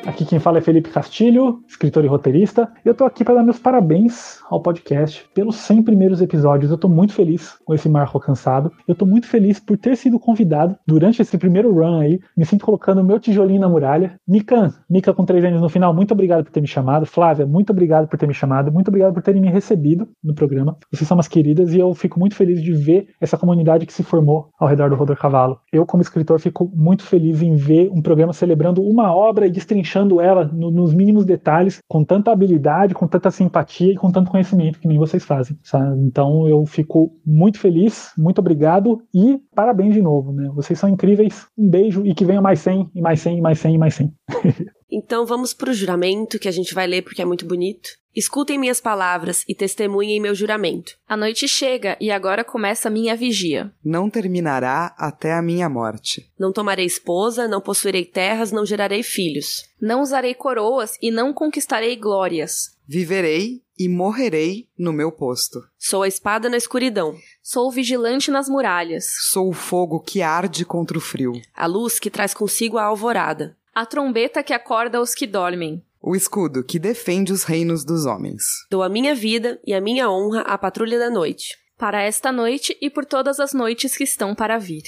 [0.07, 2.70] Aqui quem fala é Felipe Castilho, escritor e roteirista.
[2.84, 6.70] Eu tô aqui para dar meus parabéns ao podcast pelos 100 primeiros episódios.
[6.70, 8.70] Eu tô muito feliz com esse marco alcançado.
[8.86, 12.20] Eu tô muito feliz por ter sido convidado durante esse primeiro run aí.
[12.36, 14.20] Me sinto colocando meu tijolinho na muralha.
[14.28, 17.07] Mikan, Mika com três anos no final, muito obrigado por ter me chamado.
[17.07, 18.70] Flávia, muito obrigado por ter me chamado.
[18.70, 20.76] Muito obrigado por terem me recebido no programa.
[20.92, 24.03] Vocês são umas queridas e eu fico muito feliz de ver essa comunidade que se
[24.03, 25.59] formou ao redor do Rodor Cavalo.
[25.72, 30.20] Eu, como escritor, fico muito feliz em ver um programa celebrando uma obra e destrinchando
[30.20, 34.78] ela no- nos mínimos detalhes, com tanta habilidade, com tanta simpatia e com tanto conhecimento
[34.78, 35.57] que nem vocês fazem.
[35.62, 36.01] sabe?
[36.03, 40.32] Então eu fico muito feliz, muito obrigado e parabéns de novo.
[40.32, 40.51] Né?
[40.55, 41.47] Vocês são incríveis.
[41.57, 43.95] Um beijo e que venha mais 100, e mais 100, e mais 100, e mais
[43.95, 44.12] 100.
[44.91, 47.91] Então vamos pro juramento que a gente vai ler porque é muito bonito.
[48.19, 50.99] Escutem minhas palavras e testemunhem meu juramento.
[51.09, 53.73] A noite chega e agora começa a minha vigia.
[53.85, 56.29] Não terminará até a minha morte.
[56.37, 59.62] Não tomarei esposa, não possuirei terras, não gerarei filhos.
[59.81, 62.77] Não usarei coroas e não conquistarei glórias.
[62.89, 65.61] Viverei e morrerei no meu posto.
[65.79, 69.05] Sou a espada na escuridão, Sou vigilante nas muralhas.
[69.31, 71.35] Sou o fogo que arde contra o frio.
[71.55, 73.57] a luz que traz consigo a alvorada.
[73.73, 75.85] A trombeta que acorda os que dormem.
[76.01, 78.42] O escudo que defende os reinos dos homens.
[78.70, 81.57] Dou a minha vida e a minha honra à patrulha da noite.
[81.76, 84.82] Para esta noite e por todas as noites que estão para vir.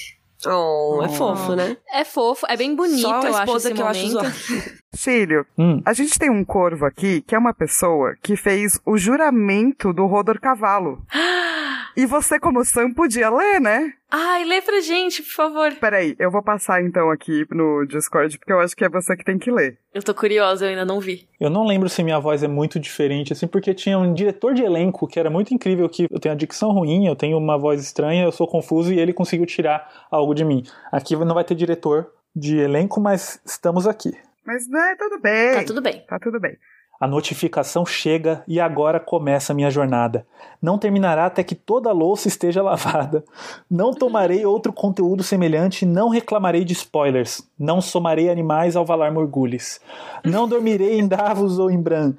[0.45, 1.09] Oh, é Oh.
[1.09, 1.77] fofo, né?
[1.93, 4.81] É fofo, é bem bonito, Só a eu acho esposa esse que eu acho momento.
[4.95, 5.81] Cílio, Hum.
[5.85, 10.05] a gente tem um corvo aqui que é uma pessoa que fez o juramento do
[10.07, 11.05] Rodor Cavalo.
[11.95, 13.93] E você, como Sam, podia ler, né?
[14.09, 15.73] Ai, lê pra gente, por favor.
[15.75, 19.23] Peraí, eu vou passar então aqui no Discord, porque eu acho que é você que
[19.23, 19.77] tem que ler.
[19.93, 21.27] Eu tô curiosa, eu ainda não vi.
[21.39, 24.63] Eu não lembro se minha voz é muito diferente, assim, porque tinha um diretor de
[24.63, 27.81] elenco que era muito incrível, que eu tenho a dicção ruim, eu tenho uma voz
[27.81, 30.63] estranha, eu sou confuso e ele conseguiu tirar algo de mim.
[30.91, 34.11] Aqui não vai ter diretor de elenco, mas estamos aqui.
[34.45, 35.53] Mas, né, tudo bem.
[35.53, 36.05] Tá tudo bem.
[36.07, 36.57] Tá tudo bem.
[37.01, 40.23] A notificação chega e agora começa a minha jornada.
[40.61, 43.25] Não terminará até que toda a louça esteja lavada.
[43.67, 47.41] Não tomarei outro conteúdo semelhante, não reclamarei de spoilers.
[47.57, 49.79] Não somarei animais ao Valar Morgulhos.
[50.23, 52.13] Não dormirei em Davos ou em Bran.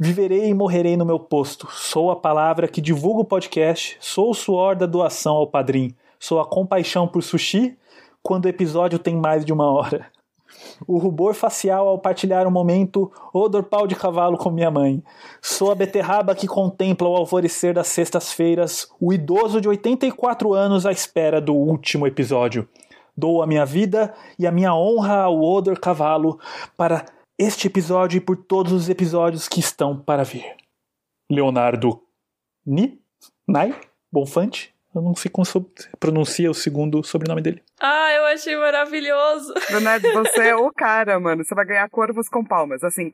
[0.00, 1.68] Viverei e morrerei no meu posto.
[1.70, 3.96] Sou a palavra que divulga o podcast.
[4.00, 5.94] Sou o suor da doação ao padrim.
[6.18, 7.78] Sou a compaixão por sushi
[8.20, 10.12] quando o episódio tem mais de uma hora
[10.86, 15.02] o rubor facial ao partilhar um momento, odor pau de cavalo com minha mãe.
[15.40, 20.92] Sou a beterraba que contempla o alvorecer das sextas-feiras, o idoso de 84 anos à
[20.92, 22.68] espera do último episódio.
[23.16, 26.38] Dou a minha vida e a minha honra ao odor cavalo
[26.76, 27.04] para
[27.38, 30.56] este episódio e por todos os episódios que estão para vir.
[31.30, 32.00] Leonardo
[32.66, 33.00] Ni?
[33.46, 33.78] Nai?
[34.10, 34.73] Bonfante?
[34.94, 35.68] Eu não sei como so-
[35.98, 37.62] pronuncia o segundo sobrenome dele.
[37.80, 39.52] Ah, eu achei maravilhoso.
[39.70, 41.44] Leonardo, você é o cara, mano.
[41.44, 43.12] Você vai ganhar corvos com palmas, assim.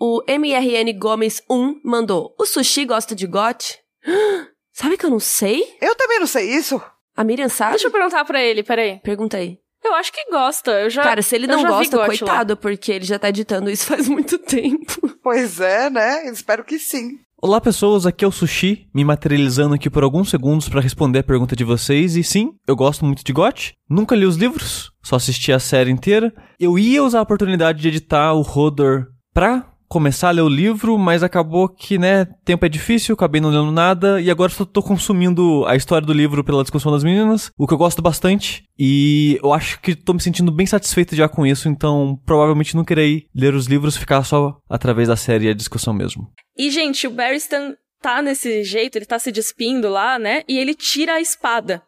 [0.00, 3.78] O MRN Gomes 1 mandou: O sushi gosta de gote?
[4.72, 5.76] Sabe que eu não sei?
[5.80, 6.80] Eu também não sei isso.
[7.16, 7.72] A Miriam sabe?
[7.72, 9.00] Deixa eu perguntar pra ele, peraí.
[9.00, 9.58] Pergunta aí.
[9.84, 10.70] Eu acho que gosta.
[10.82, 11.02] Eu já.
[11.02, 12.06] Cara, se ele não gosta, Got lá.
[12.06, 15.16] coitado, porque ele já tá editando isso faz muito tempo.
[15.20, 16.26] Pois é, né?
[16.30, 17.18] Espero que sim.
[17.40, 21.22] Olá pessoas, aqui é o Sushi, me materializando aqui por alguns segundos para responder a
[21.22, 22.16] pergunta de vocês.
[22.16, 23.74] E sim, eu gosto muito de GOT.
[23.88, 26.34] Nunca li os livros, só assisti a série inteira.
[26.58, 30.98] Eu ia usar a oportunidade de editar o Rodor pra começar a ler o livro,
[30.98, 34.82] mas acabou que, né, tempo é difícil, acabei não lendo nada e agora só tô
[34.82, 38.64] consumindo a história do livro pela discussão das meninas, o que eu gosto bastante.
[38.78, 42.84] E eu acho que tô me sentindo bem satisfeito já com isso, então provavelmente não
[42.84, 46.30] querei ler os livros, ficar só através da série e a discussão mesmo.
[46.56, 50.42] E, gente, o Barristan tá nesse jeito, ele tá se despindo lá, né?
[50.48, 51.82] E ele tira a espada.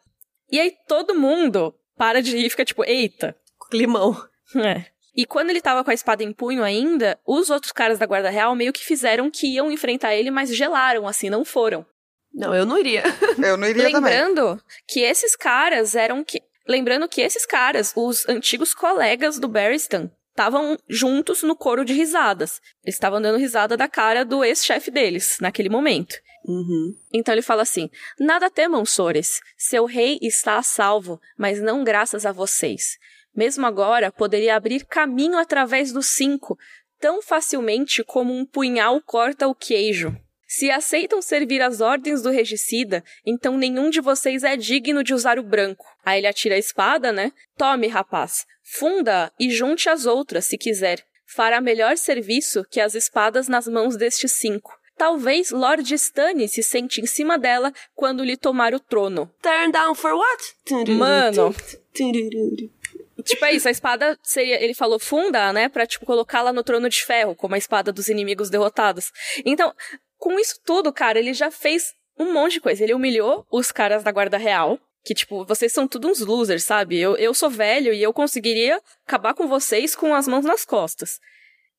[0.51, 3.35] E aí todo mundo para de rir e fica tipo, eita.
[3.69, 4.15] Climão.
[4.53, 4.90] É.
[5.15, 8.29] E quando ele tava com a espada em punho ainda, os outros caras da Guarda
[8.29, 11.85] Real meio que fizeram que iam enfrentar ele, mas gelaram, assim, não foram.
[12.33, 13.03] Não, eu não iria.
[13.45, 14.13] Eu não iria também.
[14.13, 16.41] Lembrando que esses caras eram que.
[16.65, 22.61] Lembrando que esses caras, os antigos colegas do Barristan, estavam juntos no coro de risadas.
[22.85, 26.15] Eles estavam dando risada da cara do ex-chefe deles, naquele momento.
[26.45, 26.95] Uhum.
[27.13, 27.89] Então ele fala assim:
[28.19, 29.41] Nada temam, Sores.
[29.57, 32.97] Seu rei está a salvo, mas não graças a vocês.
[33.35, 36.57] Mesmo agora, poderia abrir caminho através dos cinco,
[36.99, 40.15] tão facilmente como um punhal corta o queijo.
[40.47, 45.39] Se aceitam servir as ordens do regicida, então nenhum de vocês é digno de usar
[45.39, 45.85] o branco.
[46.03, 47.31] Aí ele atira a espada, né?
[47.57, 51.05] Tome, rapaz, funda e junte as outras, se quiser.
[51.25, 54.77] Fará melhor serviço que as espadas nas mãos destes cinco.
[54.97, 59.33] Talvez Lord Stannis se sente em cima dela quando lhe tomar o trono.
[59.41, 60.43] Turn down for what?
[60.91, 61.55] Mano.
[63.21, 64.61] Tipo, é isso, a espada seria.
[64.63, 65.69] Ele falou funda, né?
[65.69, 69.11] Pra, tipo, colocá-la no trono de ferro, como a espada dos inimigos derrotados.
[69.45, 69.73] Então,
[70.17, 72.83] com isso tudo, cara, ele já fez um monte de coisa.
[72.83, 74.79] Ele humilhou os caras da Guarda Real.
[75.03, 76.99] Que, tipo, vocês são tudo uns losers, sabe?
[76.99, 81.19] Eu, eu sou velho e eu conseguiria acabar com vocês com as mãos nas costas.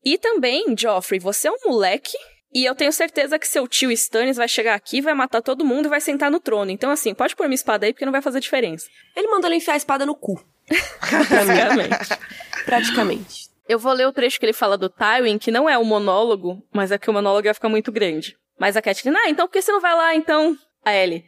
[0.04, 2.16] E também, Joffrey, você é um moleque.
[2.52, 5.86] E eu tenho certeza que seu tio Stannis vai chegar aqui, vai matar todo mundo
[5.86, 6.70] e vai sentar no trono.
[6.70, 8.88] Então, assim, pode pôr minha espada aí porque não vai fazer diferença.
[9.16, 10.44] Ele mandou ele enfiar a espada no cu.
[11.30, 12.18] Basicamente.
[12.64, 13.52] Praticamente.
[13.68, 16.62] Eu vou ler o trecho que ele fala do Tywin, que não é um monólogo,
[16.72, 18.36] mas é que o monólogo ia ficar muito grande.
[18.58, 20.56] Mas a Catelyn, ah, então por que você não vai lá, então?
[20.84, 21.24] A Ellie,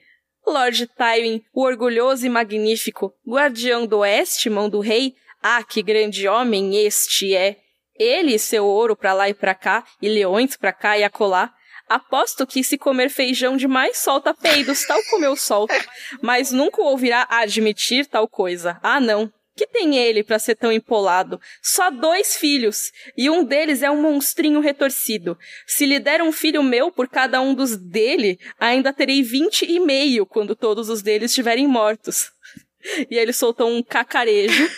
[0.46, 6.28] Lord Tywin, o orgulhoso e magnífico, guardião do oeste, mão do rei, ah, que grande
[6.28, 7.56] homem este é.
[7.96, 11.52] Ele e seu ouro pra lá e pra cá, e leões pra cá e acolá.
[11.88, 15.74] Aposto que se comer feijão demais solta peidos, tal como eu solto,
[16.22, 18.78] mas nunca o ouvirá admitir tal coisa.
[18.82, 19.30] Ah, não.
[19.56, 21.40] Que tem ele para ser tão empolado?
[21.62, 25.38] Só dois filhos, e um deles é um monstrinho retorcido.
[25.64, 29.78] Se lhe der um filho meu por cada um dos dele, ainda terei vinte e
[29.78, 32.30] meio quando todos os deles estiverem mortos.
[33.10, 34.70] E aí ele soltou um cacarejo.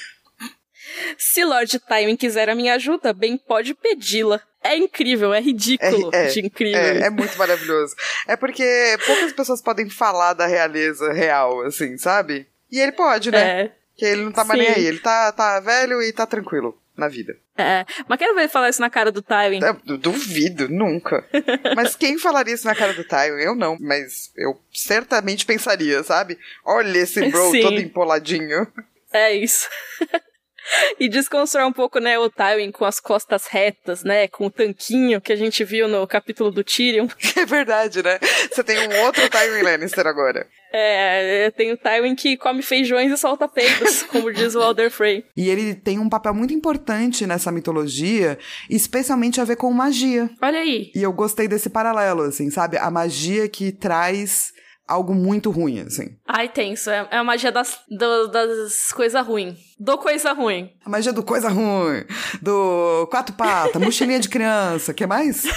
[1.18, 4.40] Se Lord Tywin quiser a minha ajuda, bem pode pedi-la.
[4.72, 6.78] É incrível, é ridículo É, é, de incrível.
[6.80, 7.94] É, é muito maravilhoso.
[8.26, 12.46] É porque poucas pessoas podem falar da realeza real, assim, sabe?
[12.70, 13.60] E ele pode, né?
[13.62, 13.72] É.
[13.96, 14.84] Que ele não tá mais nem aí.
[14.86, 17.34] Ele tá, tá velho e tá tranquilo na vida.
[17.56, 19.60] É, mas quero ver ele falar isso na cara do Tywin.
[19.62, 21.24] Eu du- duvido, nunca.
[21.74, 23.40] Mas quem falaria isso na cara do Tywin?
[23.40, 26.38] Eu não, mas eu certamente pensaria, sabe?
[26.64, 27.60] Olha esse bro Sim.
[27.62, 28.66] todo empoladinho.
[29.12, 29.68] É isso.
[30.98, 35.20] e desconstruir um pouco, né, o Tywin com as costas retas, né, com o tanquinho
[35.20, 37.06] que a gente viu no capítulo do Tyrion.
[37.36, 38.18] É verdade, né?
[38.50, 40.46] Você tem um outro Tywin Lannister agora.
[40.72, 45.24] É, tem o Tywin que come feijões e solta peidos, como diz o Alder Frey.
[45.36, 48.38] E ele tem um papel muito importante nessa mitologia,
[48.68, 50.30] especialmente a ver com magia.
[50.42, 50.90] Olha aí.
[50.94, 52.78] E eu gostei desse paralelo, assim, sabe?
[52.78, 54.52] A magia que traz
[54.86, 56.16] algo muito ruim, assim.
[56.26, 56.88] Ai, tenso.
[56.90, 59.58] É, é a magia das, do- das coisas ruins.
[59.78, 60.70] Do coisa ruim.
[60.84, 62.04] A magia do coisa ruim,
[62.40, 65.44] do quatro patas, mochilinha de criança, que mais?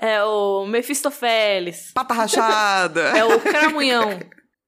[0.00, 1.92] É o Mephistofeles.
[1.94, 3.00] Pata rachada.
[3.16, 4.18] É o cramunhão.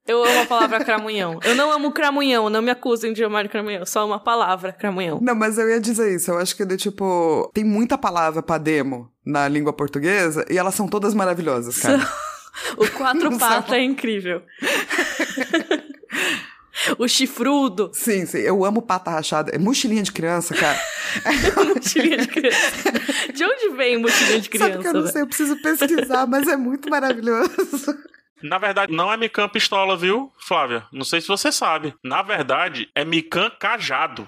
[0.07, 1.41] Eu amo a palavra cramunhão.
[1.43, 3.87] Eu não amo cramunhão, não me acusem de amar cramunhão.
[3.87, 5.19] Só uma palavra, cramunhão.
[5.21, 6.31] Não, mas eu ia dizer isso.
[6.31, 10.75] Eu acho que ele, tipo, tem muita palavra pra demo na língua portuguesa e elas
[10.75, 12.07] são todas maravilhosas, cara.
[12.77, 13.75] O quatro são.
[13.75, 14.43] é incrível.
[16.99, 17.91] o chifrudo.
[17.93, 18.39] Sim, sim.
[18.39, 19.51] Eu amo pata rachada.
[19.53, 20.79] É mochilinha de criança, cara.
[21.75, 22.93] mochilinha de criança.
[23.33, 24.73] De onde vem mochilinha de criança?
[24.73, 25.13] Sabe que eu não velho?
[25.13, 27.97] sei, eu preciso pesquisar, mas é muito maravilhoso.
[28.43, 30.85] Na verdade, não é Mikan pistola, viu, Flávia?
[30.93, 31.95] Não sei se você sabe.
[32.05, 34.27] Na verdade, é Mikan cajado.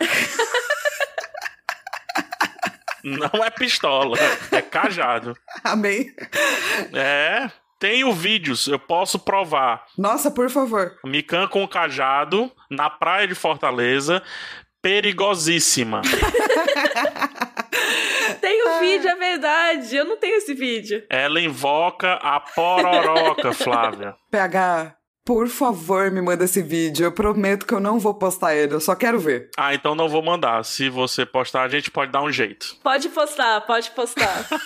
[3.04, 4.16] não é pistola,
[4.50, 5.36] é cajado.
[5.62, 6.14] Amém.
[6.94, 9.84] É, tenho vídeos, eu posso provar.
[9.98, 10.96] Nossa, por favor.
[11.04, 14.22] Mikan com cajado na praia de Fortaleza,
[14.82, 16.02] perigosíssima.
[18.40, 19.96] Tem o vídeo, é verdade.
[19.96, 21.04] Eu não tenho esse vídeo.
[21.10, 24.14] Ela invoca a pororoca, Flávia.
[24.30, 24.95] PH,
[25.26, 27.04] por favor, me manda esse vídeo.
[27.04, 29.50] Eu prometo que eu não vou postar ele, eu só quero ver.
[29.58, 30.64] Ah, então não vou mandar.
[30.64, 32.76] Se você postar, a gente pode dar um jeito.
[32.80, 34.46] Pode postar, pode postar.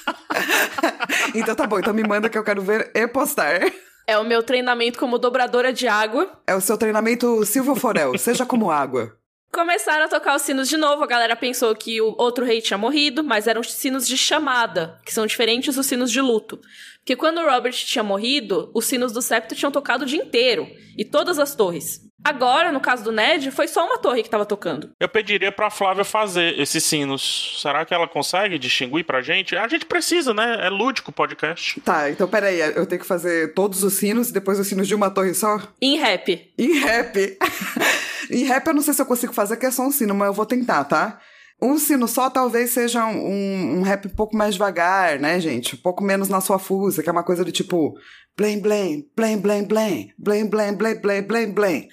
[1.35, 3.61] Então tá bom, então me manda que eu quero ver e postar.
[4.07, 6.31] é o meu treinamento como dobradora de água.
[6.47, 9.17] É o seu treinamento Silvio Forel, seja como água.
[9.53, 11.03] Começaram a tocar os sinos de novo.
[11.03, 14.99] A galera pensou que o outro rei tinha morrido, mas eram os sinos de chamada,
[15.05, 16.61] que são diferentes dos sinos de luto.
[16.99, 20.69] Porque quando o Robert tinha morrido, os sinos do septo tinham tocado o dia inteiro
[20.97, 22.09] e todas as torres.
[22.23, 24.91] Agora, no caso do Ned, foi só uma torre que tava tocando.
[25.01, 27.59] Eu pediria pra Flávia fazer esses sinos.
[27.61, 29.57] Será que ela consegue distinguir pra gente?
[29.57, 30.59] A gente precisa, né?
[30.61, 31.81] É lúdico o podcast.
[31.81, 34.95] Tá, então peraí, eu tenho que fazer todos os sinos e depois os sinos de
[34.95, 35.61] uma torre só?
[35.81, 36.53] Em rap.
[36.59, 37.39] Em rap.
[38.31, 40.29] em rap eu não sei se eu consigo fazer, que é só um sino, mas
[40.29, 41.19] eu vou tentar, tá?
[41.63, 45.75] Um sino só talvez seja um, um rap um pouco mais devagar, né, gente?
[45.75, 47.95] Um pouco menos na sua fusa, que é uma coisa do tipo...
[48.37, 51.89] Blém, blém, blém, blém, blém, blém, blém, blém, blém, blém, blém.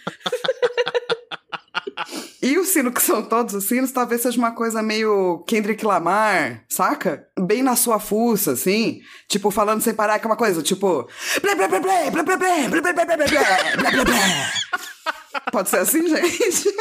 [2.42, 6.64] E o sino que são todos os sinos talvez seja uma coisa meio Kendrick Lamar,
[6.70, 7.28] saca?
[7.38, 11.10] bem na sua fuça, assim, tipo, falando sem parar, que é uma coisa, tipo.
[11.42, 14.52] Blé, blé, blé, blé, blé, blé, blé, blé, blé, blé, blé, blé, blé, blé, blé.
[15.52, 16.76] Pode ser assim, gente?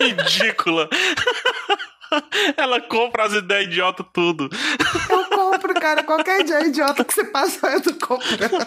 [0.00, 0.88] Ridícula.
[2.56, 4.48] Ela compra as ideias idiota tudo.
[5.08, 6.02] Eu compro, cara.
[6.02, 8.66] Qualquer ideia idiota que você passa, eu tô comprando.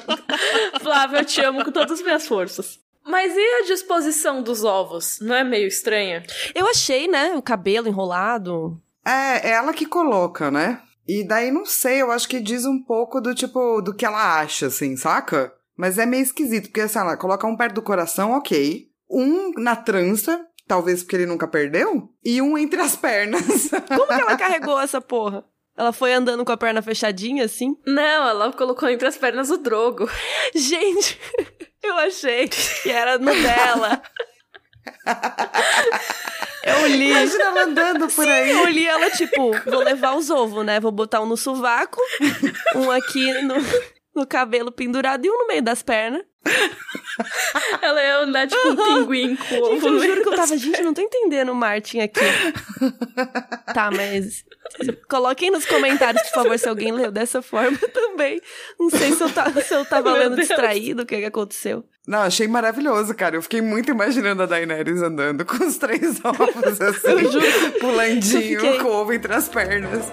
[0.82, 2.80] Flávia, eu te amo com todas as minhas forças.
[3.05, 5.19] Mas e a disposição dos ovos?
[5.19, 6.24] Não é meio estranha?
[6.55, 7.36] Eu achei, né?
[7.36, 8.82] O cabelo enrolado.
[9.05, 10.82] É, é ela que coloca, né?
[11.05, 14.39] E daí, não sei, eu acho que diz um pouco do tipo, do que ela
[14.39, 15.53] acha, assim, saca?
[15.78, 18.88] Mas é meio esquisito, porque assim, ela coloca um perto do coração, ok.
[19.09, 22.09] Um na trança, talvez porque ele nunca perdeu.
[22.24, 23.69] E um entre as pernas.
[23.88, 25.45] Como que ela carregou essa porra?
[25.76, 27.76] Ela foi andando com a perna fechadinha, assim?
[27.86, 30.07] Não, ela colocou entre as pernas o drogo.
[30.53, 31.19] Gente,
[31.82, 34.01] eu achei que era no dela.
[36.63, 37.09] Eu li.
[37.09, 38.51] Imagina ela andando por Sim, aí.
[38.51, 40.80] Eu li ela, tipo, vou levar os ovos, né?
[40.80, 41.99] Vou botar um no sovaco,
[42.74, 43.55] um aqui no,
[44.16, 46.22] no cabelo pendurado e um no meio das pernas.
[47.82, 49.88] Ela ia andar tipo um pinguim com o Gente, ovo.
[49.88, 52.20] eu juro que eu tava, gente, eu não tô entendendo o Martin aqui.
[53.74, 54.43] tá, mas.
[55.09, 58.41] Coloquem nos comentários, por favor, se alguém leu dessa forma também.
[58.80, 60.47] Não sei se eu, tá, se eu tava Meu lendo Deus.
[60.47, 61.84] distraído, o que que aconteceu.
[62.07, 63.36] Não, achei maravilhoso, cara.
[63.38, 68.88] Eu fiquei muito imaginando a Daenerys andando com os três ovos, assim, pulandinho, fiquei- com
[68.89, 70.11] o ovo entre as pernas.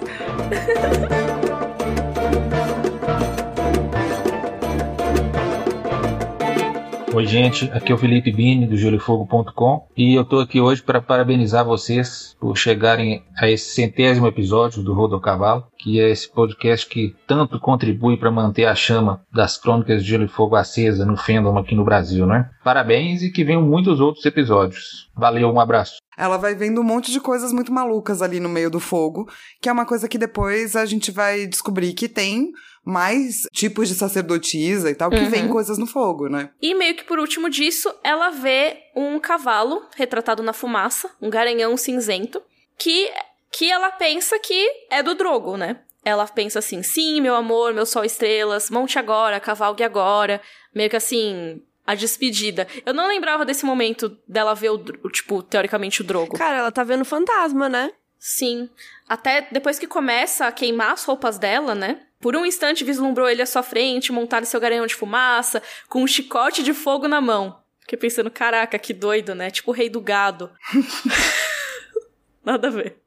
[7.13, 11.03] Oi, gente, aqui é o Felipe Bini do juliofogo.com e eu tô aqui hoje para
[11.03, 16.87] parabenizar vocês por chegarem a esse centésimo episódio do Rodo Cavalo, que é esse podcast
[16.87, 21.17] que tanto contribui para manter a chama das crônicas de Gelo e Fogo acesa no
[21.17, 22.49] fandom aqui no Brasil, né?
[22.63, 25.11] Parabéns e que venham muitos outros episódios.
[25.17, 25.97] Valeu, um abraço.
[26.21, 29.27] Ela vai vendo um monte de coisas muito malucas ali no meio do fogo,
[29.61, 32.53] que é uma coisa que depois a gente vai descobrir que tem
[32.85, 35.31] mais tipos de sacerdotisa e tal, que Uhum.
[35.31, 36.51] vem coisas no fogo, né?
[36.61, 41.77] E meio que por último disso, ela vê um cavalo retratado na fumaça, um garanhão
[41.77, 42.43] cinzento,
[42.79, 43.11] que,
[43.53, 45.81] que ela pensa que é do Drogo, né?
[46.05, 50.41] Ela pensa assim, sim, meu amor, meu sol estrelas, monte agora, cavalgue agora.
[50.75, 51.61] Meio que assim,
[51.91, 52.69] a despedida.
[52.87, 54.79] Eu não lembrava desse momento dela ver o,
[55.11, 56.37] tipo, teoricamente o Drogo.
[56.37, 57.91] Cara, ela tá vendo fantasma, né?
[58.19, 58.69] Sim.
[59.09, 62.01] Até depois que começa a queimar as roupas dela, né?
[62.21, 66.03] Por um instante vislumbrou ele à sua frente, montado em seu garanhão de fumaça, com
[66.03, 67.59] um chicote de fogo na mão.
[67.81, 69.51] Fiquei pensando, caraca, que doido, né?
[69.51, 70.51] Tipo o rei do gado.
[72.45, 72.99] Nada a ver.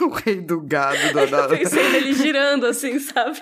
[0.00, 1.48] o rei do gado, do, Eu da...
[1.48, 3.40] pensei nele girando assim, sabe?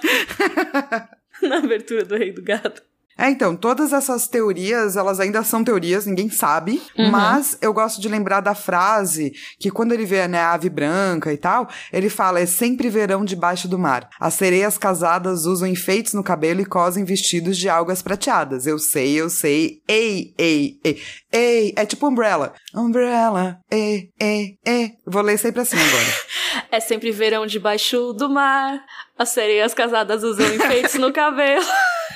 [1.40, 2.82] Na abertura do rei do gado.
[3.18, 7.10] É, então, todas essas teorias, elas ainda são teorias, ninguém sabe, Uhum.
[7.10, 11.32] mas eu gosto de lembrar da frase que quando ele vê né, a ave branca
[11.32, 14.08] e tal, ele fala, é sempre verão debaixo do mar.
[14.20, 18.66] As sereias casadas usam enfeites no cabelo e cosem vestidos de algas prateadas.
[18.66, 19.80] Eu sei, eu sei.
[19.88, 21.02] Ei, ei, ei.
[21.32, 22.54] Ei, é tipo umbrella.
[22.74, 24.92] Umbrella, ei, ei, ei.
[25.06, 26.28] Vou ler sempre assim agora.
[26.70, 28.78] É sempre verão debaixo do mar.
[29.18, 31.64] As sereias casadas usam enfeites no cabelo.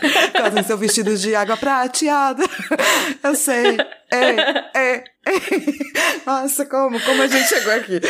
[0.36, 2.42] Cosem seu vestido de água prateada.
[3.22, 3.76] Eu sei.
[4.12, 4.36] Ei,
[4.74, 5.78] ei, ei.
[6.26, 7.00] Nossa, como?
[7.00, 8.00] Como a gente chegou aqui?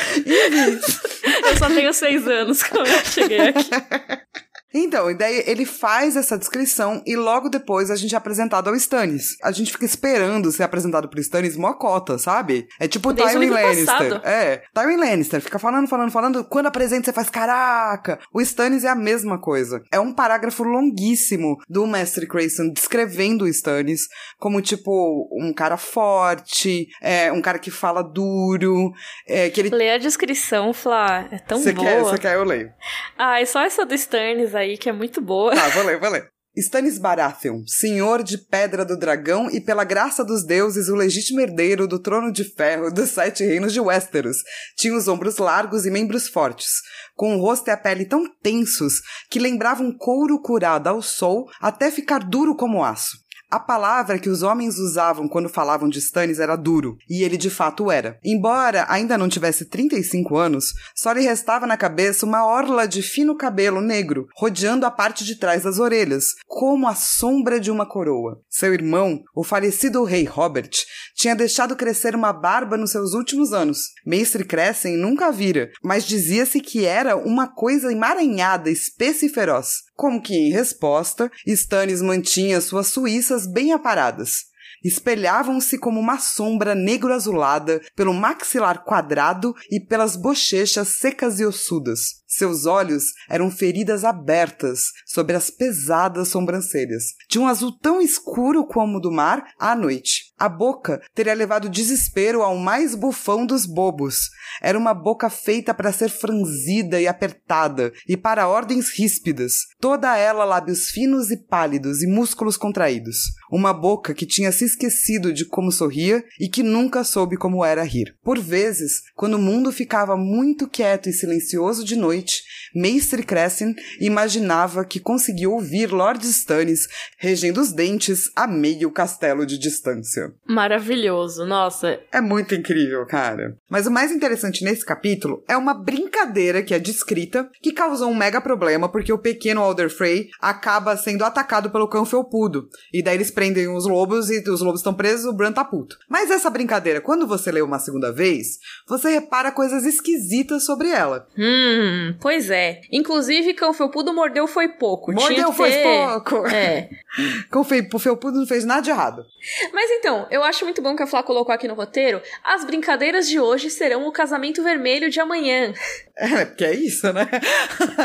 [1.44, 3.70] Eu só tenho seis anos quando eu cheguei aqui.
[4.74, 8.74] Então, e daí ele faz essa descrição e logo depois a gente é apresentado ao
[8.76, 9.36] Stannis.
[9.42, 12.66] A gente fica esperando ser apresentado pro Stannis mocota, sabe?
[12.80, 13.86] É tipo o Desde Tywin Lannister.
[13.86, 14.20] passado.
[14.24, 16.44] É, Tywin Lannister fica falando, falando, falando.
[16.44, 18.18] Quando apresenta, você faz caraca.
[18.32, 19.82] O Stannis é a mesma coisa.
[19.90, 24.02] É um parágrafo longuíssimo do Mestre Grayson descrevendo o Stannis
[24.38, 28.92] como, tipo, um cara forte, é, um cara que fala duro,
[29.26, 29.70] é, que ele...
[29.70, 31.28] Lê a descrição, Flá.
[31.30, 31.86] É tão Você boa.
[31.86, 32.70] quer, você quer, eu leio.
[33.18, 35.54] Ai, só essa do Sterns aí, que é muito boa.
[35.54, 36.32] Tá, vou ler, vou ler.
[36.54, 41.88] Stannis Baratheon, senhor de Pedra do Dragão e pela graça dos deuses o legítimo herdeiro
[41.88, 44.36] do trono de ferro dos sete reinos de Westeros,
[44.76, 46.82] tinha os ombros largos e membros fortes,
[47.14, 49.00] com o rosto e a pele tão tensos
[49.30, 53.21] que lembravam couro curado ao sol até ficar duro como aço.
[53.52, 57.50] A palavra que os homens usavam quando falavam de Stannis era duro, e ele de
[57.50, 58.18] fato era.
[58.24, 63.36] Embora ainda não tivesse 35 anos, só lhe restava na cabeça uma orla de fino
[63.36, 68.40] cabelo negro, rodeando a parte de trás das orelhas, como a sombra de uma coroa.
[68.48, 70.70] Seu irmão, o falecido rei Robert,
[71.14, 73.90] tinha deixado crescer uma barba nos seus últimos anos.
[74.06, 79.82] Mestre Crescem nunca vira, mas dizia-se que era uma coisa emaranhada, espessa e feroz.
[79.94, 84.50] Como que, em resposta, Stannis mantinha suas suíças bem aparadas.
[84.84, 92.21] espelhavam-se como uma sombra negro-azulada pelo maxilar quadrado e pelas bochechas secas e ossudas.
[92.34, 98.96] Seus olhos eram feridas abertas sobre as pesadas sobrancelhas, de um azul tão escuro como
[98.96, 100.32] o do mar à noite.
[100.38, 104.30] A boca teria levado desespero ao mais bufão dos bobos.
[104.62, 110.44] Era uma boca feita para ser franzida e apertada, e para ordens ríspidas, toda ela
[110.44, 113.18] lábios finos e pálidos e músculos contraídos.
[113.50, 117.84] Uma boca que tinha se esquecido de como sorria e que nunca soube como era
[117.84, 118.16] rir.
[118.22, 122.42] Por vezes, quando o mundo ficava muito quieto e silencioso de noite, point
[122.74, 129.58] Mestre Crescent imaginava que conseguia ouvir Lord Stannis regendo os dentes a meio castelo de
[129.58, 130.32] distância.
[130.46, 132.00] Maravilhoso, nossa.
[132.12, 133.56] É muito incrível, cara.
[133.68, 138.14] Mas o mais interessante nesse capítulo é uma brincadeira que é descrita, que causou um
[138.14, 142.68] mega problema porque o pequeno Alder Frey acaba sendo atacado pelo cão felpudo.
[142.92, 145.98] E daí eles prendem os lobos e os lobos estão presos, o Bran tá puto.
[146.08, 151.26] Mas essa brincadeira, quando você lê uma segunda vez, você repara coisas esquisitas sobre ela.
[151.38, 152.61] Hum, pois é.
[152.90, 155.12] Inclusive, cão felpudo mordeu foi pouco.
[155.12, 156.46] Mordeu que foi ter- pouco.
[156.52, 156.88] É.
[157.52, 159.24] Com fe- o felpudo não fez nada de errado.
[159.72, 162.22] Mas então, eu acho muito bom que a Flá colocou aqui no roteiro.
[162.42, 165.72] As brincadeiras de hoje serão o casamento vermelho de amanhã.
[166.16, 167.28] É, porque é isso, né?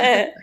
[0.01, 0.34] É.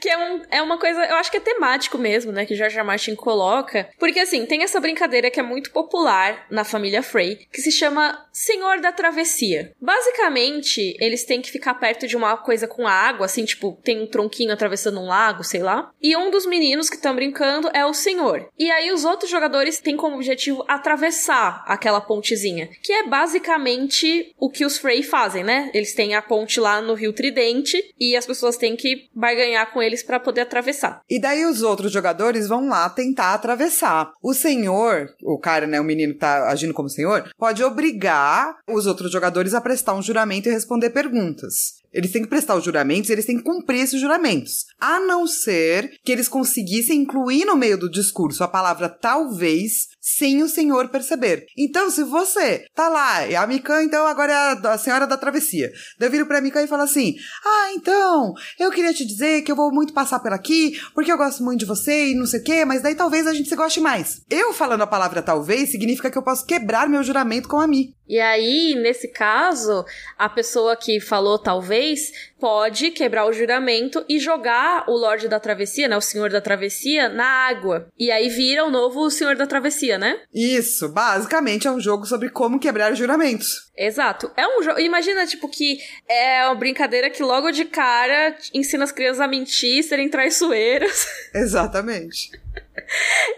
[0.00, 2.44] Que é, um, é uma coisa, eu acho que é temático mesmo, né?
[2.46, 2.82] Que George.
[2.82, 3.88] Martin coloca.
[3.98, 8.26] Porque assim, tem essa brincadeira que é muito popular na família Frey, que se chama
[8.32, 9.72] Senhor da Travessia.
[9.80, 14.06] Basicamente, eles têm que ficar perto de uma coisa com água, assim, tipo, tem um
[14.06, 15.90] tronquinho atravessando um lago, sei lá.
[16.02, 18.48] E um dos meninos que estão brincando é o senhor.
[18.58, 24.50] E aí os outros jogadores têm como objetivo atravessar aquela pontezinha, que é basicamente o
[24.50, 25.70] que os Frey fazem, né?
[25.74, 29.82] Eles têm a ponte lá no Rio Tridente e as pessoas têm que barganhar com
[29.82, 31.02] eles pra poder atravessar.
[31.08, 34.12] E daí os outros jogadores vão lá tentar atravessar.
[34.22, 38.86] O senhor, o cara, né, o menino que tá agindo como senhor, pode obrigar os
[38.86, 41.81] outros jogadores a prestar um juramento e responder perguntas.
[41.92, 44.66] Eles têm que prestar os juramentos e eles têm que cumprir esses juramentos.
[44.80, 50.42] A não ser que eles conseguissem incluir no meio do discurso a palavra talvez sem
[50.42, 51.46] o senhor perceber.
[51.56, 55.16] Então, se você tá lá, e a Mikan, então, agora é a, a senhora da
[55.16, 55.70] travessia.
[55.98, 57.14] Daí eu viro pra Mikan e falo assim:
[57.44, 61.16] Ah, então, eu queria te dizer que eu vou muito passar por aqui, porque eu
[61.16, 63.56] gosto muito de você e não sei o quê, mas daí talvez a gente se
[63.56, 64.22] goste mais.
[64.28, 67.94] Eu falando a palavra talvez significa que eu posso quebrar meu juramento com a Mi.
[68.12, 69.86] E aí, nesse caso,
[70.18, 75.88] a pessoa que falou talvez pode quebrar o juramento e jogar o Lorde da Travessia,
[75.88, 77.88] né, o Senhor da Travessia, na água.
[77.98, 80.20] E aí vira o novo Senhor da Travessia, né?
[80.34, 83.70] Isso, basicamente é um jogo sobre como quebrar juramentos.
[83.74, 84.30] Exato.
[84.36, 84.78] É um jogo.
[84.78, 89.82] Imagina, tipo, que é uma brincadeira que logo de cara ensina as crianças a mentir,
[89.84, 91.06] serem traiçoeiras.
[91.34, 92.30] Exatamente.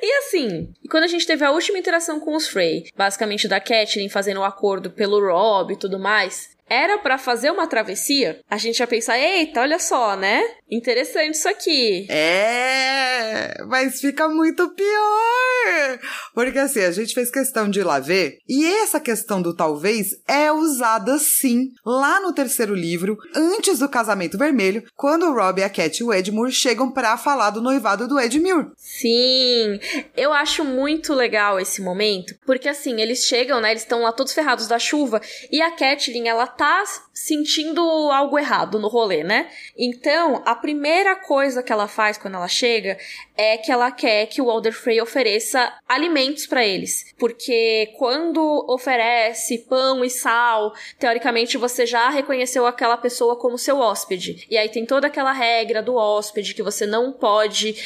[0.03, 4.09] E assim, quando a gente teve a última interação com os Frey, basicamente da Catelyn
[4.09, 8.79] fazendo o acordo pelo Rob e tudo mais, era pra fazer uma travessia, a gente
[8.79, 10.43] ia pensar, eita, olha só, né?
[10.71, 12.07] Interessante isso aqui.
[12.11, 15.99] É, mas fica muito pior.
[16.35, 20.09] Porque assim, a gente fez questão de ir lá ver, e essa questão do talvez
[20.27, 25.71] é usada sim lá no terceiro livro, antes do casamento vermelho, quando o Rob, a
[25.71, 28.69] Cat e o Edmure chegam pra falar do noivado do Edmure.
[28.77, 29.79] Sim,
[30.17, 34.33] eu acho muito legal esse momento, porque assim, eles chegam, né, eles estão lá todos
[34.33, 37.81] ferrados da chuva, e a Catelyn, ela tá sentindo
[38.11, 39.49] algo errado no rolê, né?
[39.77, 42.99] Então, a primeira coisa que ela faz quando ela chega
[43.37, 49.59] é que ela quer que o Walder Frey ofereça alimentos pra eles, porque quando oferece
[49.69, 54.47] pão e sal, teoricamente você já reconheceu aquela pessoa como seu hóspede.
[54.51, 57.77] E aí tem toda aquela regra do hóspede que você não pode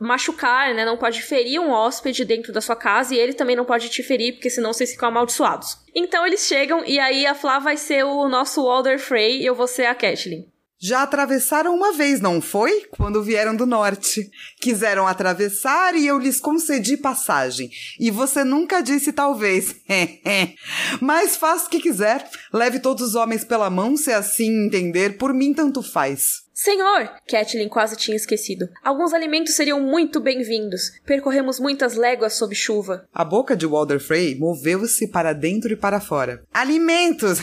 [0.00, 0.84] machucar, né?
[0.84, 4.02] Não pode ferir um hóspede dentro da sua casa e ele também não pode te
[4.02, 5.78] ferir, porque senão vocês ficam amaldiçoados.
[5.94, 9.54] Então eles chegam e aí a Flá vai ser o nosso Walder Frey e eu
[9.54, 10.46] vou ser a Catelyn.
[10.82, 12.86] Já atravessaram uma vez, não foi?
[12.90, 14.30] Quando vieram do norte.
[14.58, 17.70] Quiseram atravessar e eu lhes concedi passagem.
[17.98, 19.76] E você nunca disse talvez.
[20.98, 22.26] Mas faça o que quiser.
[22.50, 25.18] Leve todos os homens pela mão, se assim entender.
[25.18, 26.48] Por mim, tanto faz.
[26.62, 27.10] Senhor!
[27.26, 28.68] Catelyn quase tinha esquecido.
[28.84, 30.92] Alguns alimentos seriam muito bem-vindos.
[31.06, 33.08] Percorremos muitas léguas sob chuva.
[33.14, 36.42] A boca de Walder Frey moveu-se para dentro e para fora.
[36.52, 37.38] Alimentos!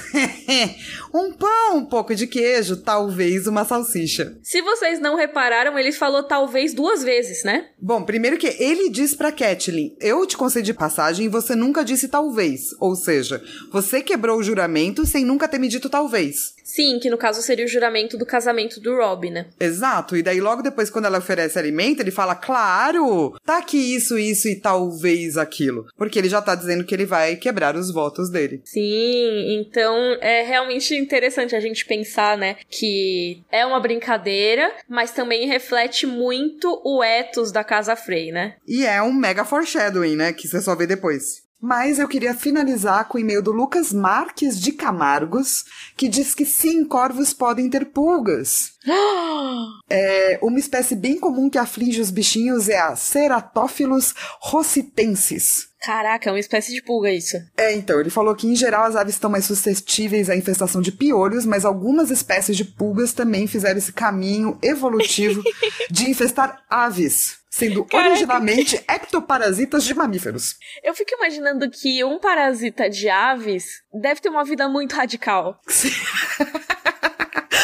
[1.12, 4.38] um pão, um pouco de queijo, talvez uma salsicha.
[4.44, 7.70] Se vocês não repararam, ele falou talvez duas vezes, né?
[7.82, 12.08] Bom, primeiro que ele diz pra Catelyn, eu te concedi passagem e você nunca disse
[12.08, 12.68] talvez.
[12.80, 16.56] Ou seja, você quebrou o juramento sem nunca ter me dito talvez.
[16.68, 19.46] Sim, que no caso seria o juramento do casamento do Rob, né?
[19.58, 20.18] Exato.
[20.18, 24.50] E daí, logo depois, quando ela oferece alimento, ele fala: Claro, tá aqui isso, isso
[24.50, 25.88] e talvez aquilo.
[25.96, 28.62] Porque ele já tá dizendo que ele vai quebrar os votos dele.
[28.66, 35.48] Sim, então é realmente interessante a gente pensar, né, que é uma brincadeira, mas também
[35.48, 38.56] reflete muito o ethos da Casa Frey, né?
[38.68, 40.34] E é um mega foreshadowing, né?
[40.34, 41.47] Que você só vê depois.
[41.60, 46.46] Mas eu queria finalizar com o e-mail do Lucas Marques de Camargos, que diz que
[46.46, 48.74] sim, corvos podem ter pulgas.
[49.90, 55.70] É, uma espécie bem comum que aflige os bichinhos é a Ceratophilus rossitensis.
[55.88, 57.38] Caraca, é uma espécie de pulga isso.
[57.56, 60.92] É, então, ele falou que em geral as aves estão mais suscetíveis à infestação de
[60.92, 65.42] piolhos, mas algumas espécies de pulgas também fizeram esse caminho evolutivo
[65.90, 68.10] de infestar aves, sendo Caraca.
[68.10, 70.58] originalmente ectoparasitas de mamíferos.
[70.84, 75.58] Eu fico imaginando que um parasita de aves deve ter uma vida muito radical.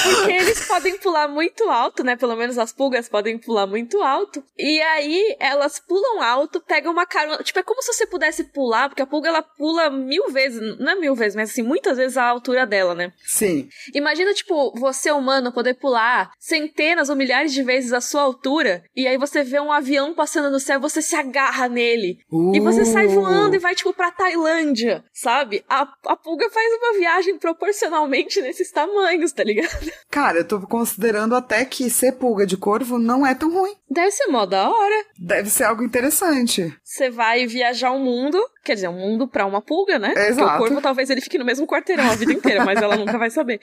[0.03, 2.15] Porque eles podem pular muito alto, né?
[2.15, 4.43] Pelo menos as pulgas podem pular muito alto.
[4.57, 7.41] E aí elas pulam alto, pegam uma carona.
[7.43, 10.91] Tipo, é como se você pudesse pular, porque a pulga ela pula mil vezes, não
[10.91, 13.13] é mil vezes, mas assim, muitas vezes a altura dela, né?
[13.25, 13.69] Sim.
[13.93, 19.07] Imagina, tipo, você humano poder pular centenas ou milhares de vezes a sua altura, e
[19.07, 22.19] aí você vê um avião passando no céu, você se agarra nele.
[22.53, 25.63] E você sai voando e vai, tipo, pra Tailândia, sabe?
[25.69, 29.92] A, a pulga faz uma viagem proporcionalmente nesses tamanhos, tá ligado?
[30.09, 33.75] Cara, eu tô considerando até que ser pulga de corvo não é tão ruim.
[33.93, 35.05] Deve ser mó da hora.
[35.19, 36.75] Deve ser algo interessante.
[36.83, 40.09] Você vai viajar o mundo, quer dizer, um mundo pra uma pulga, né?
[40.09, 40.55] Porque Exato.
[40.55, 43.29] o corvo talvez ele fique no mesmo quarteirão a vida inteira, mas ela nunca vai
[43.29, 43.59] saber.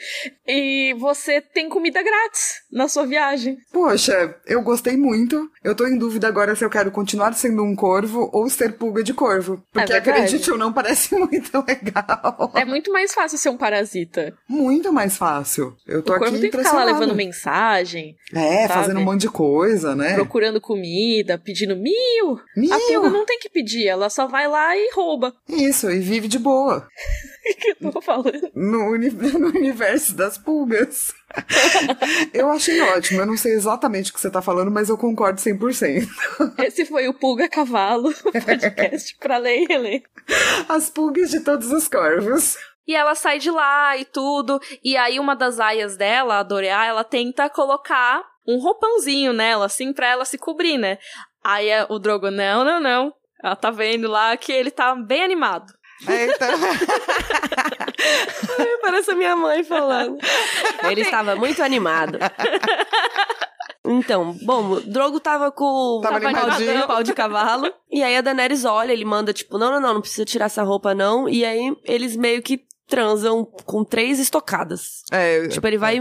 [0.46, 3.58] E você tem comida grátis na sua viagem.
[3.72, 5.50] Poxa, eu gostei muito.
[5.64, 9.02] Eu tô em dúvida agora se eu quero continuar sendo um corvo ou ser pulga
[9.02, 9.62] de corvo.
[9.72, 12.52] Porque É acredite ou não, parece muito legal.
[12.54, 14.32] É muito mais fácil ser um parasita.
[14.48, 15.74] Muito mais fácil.
[15.86, 18.16] Eu tô o aqui corvo tem que ficar lá levando mensagem.
[18.32, 18.74] É, sabe?
[18.74, 20.19] fazendo um monte de coisa, né?
[20.22, 22.40] Procurando comida, pedindo mil.
[22.56, 22.72] Mil.
[22.72, 25.34] A pulga não tem que pedir, ela só vai lá e rouba.
[25.48, 26.86] Isso, e vive de boa.
[27.50, 28.50] O que eu tô falando?
[28.54, 31.12] No, uni- no universo das pulgas.
[32.34, 33.20] eu achei ótimo.
[33.20, 36.08] Eu não sei exatamente o que você tá falando, mas eu concordo 100%.
[36.58, 40.02] Esse foi o Pulga Cavalo, o podcast pra ler e reler.
[40.68, 42.56] As pulgas de todos os corvos.
[42.86, 44.60] E ela sai de lá e tudo.
[44.82, 49.92] E aí uma das aias dela, a Doreá, ela tenta colocar um roupãozinho nela, assim,
[49.92, 50.98] pra ela se cobrir, né?
[51.44, 53.12] Aí a- o Drogo, não, não, não.
[53.42, 55.72] Ela tá vendo lá que ele tá bem animado.
[56.08, 56.48] Eita.
[58.82, 60.18] Parece a minha mãe falando.
[60.84, 62.18] Ele estava muito animado.
[63.84, 66.86] Então, bom, o Drogo tava com Tava o pau de, animadinho.
[66.86, 67.72] pau de cavalo.
[67.90, 70.62] E aí a Daenerys olha, ele manda, tipo, não, não, não, não precisa tirar essa
[70.62, 71.28] roupa, não.
[71.28, 75.02] E aí eles meio que transam com três estocadas.
[75.10, 75.98] É, Tipo, ele vai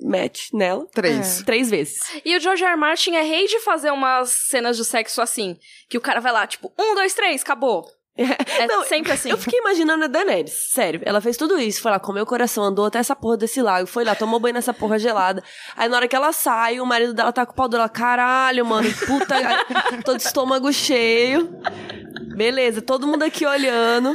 [0.00, 0.86] m- mete nela.
[0.92, 1.42] Três.
[1.44, 1.98] Três vezes.
[2.24, 2.72] E o George R.
[2.72, 2.76] R.
[2.80, 5.56] Martin é rei de fazer umas cenas de sexo assim.
[5.88, 7.84] Que o cara vai lá, tipo, um, dois, três, acabou.
[8.58, 9.30] É Não, sempre assim.
[9.30, 11.00] Eu fiquei imaginando a Daenerys, sério.
[11.06, 13.86] Ela fez tudo isso, foi lá, comeu o coração, andou até essa porra desse lago,
[13.86, 15.42] foi lá, tomou banho nessa porra gelada.
[15.74, 18.66] Aí na hora que ela sai, o marido dela tá com o pau dela, caralho,
[18.66, 19.36] mano, puta,
[20.04, 21.48] todo estômago cheio.
[22.36, 24.14] Beleza, todo mundo aqui olhando.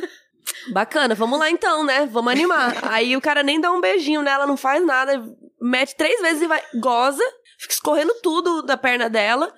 [0.71, 2.07] Bacana, vamos lá então, né?
[2.11, 2.75] Vamos animar.
[2.83, 5.23] Aí o cara nem dá um beijinho nela, não faz nada,
[5.65, 7.23] mete três vezes e vai, goza,
[7.57, 9.51] fica escorrendo tudo da perna dela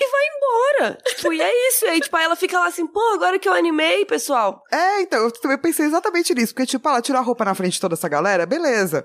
[0.00, 0.98] e vai embora.
[1.06, 1.84] Tipo, e é isso.
[1.84, 4.62] E aí, tipo, aí ela fica lá assim, pô, agora que eu animei, pessoal.
[4.70, 6.54] É, então, eu também pensei exatamente nisso.
[6.54, 9.04] Porque, tipo, ela tirou a roupa na frente de toda essa galera, beleza.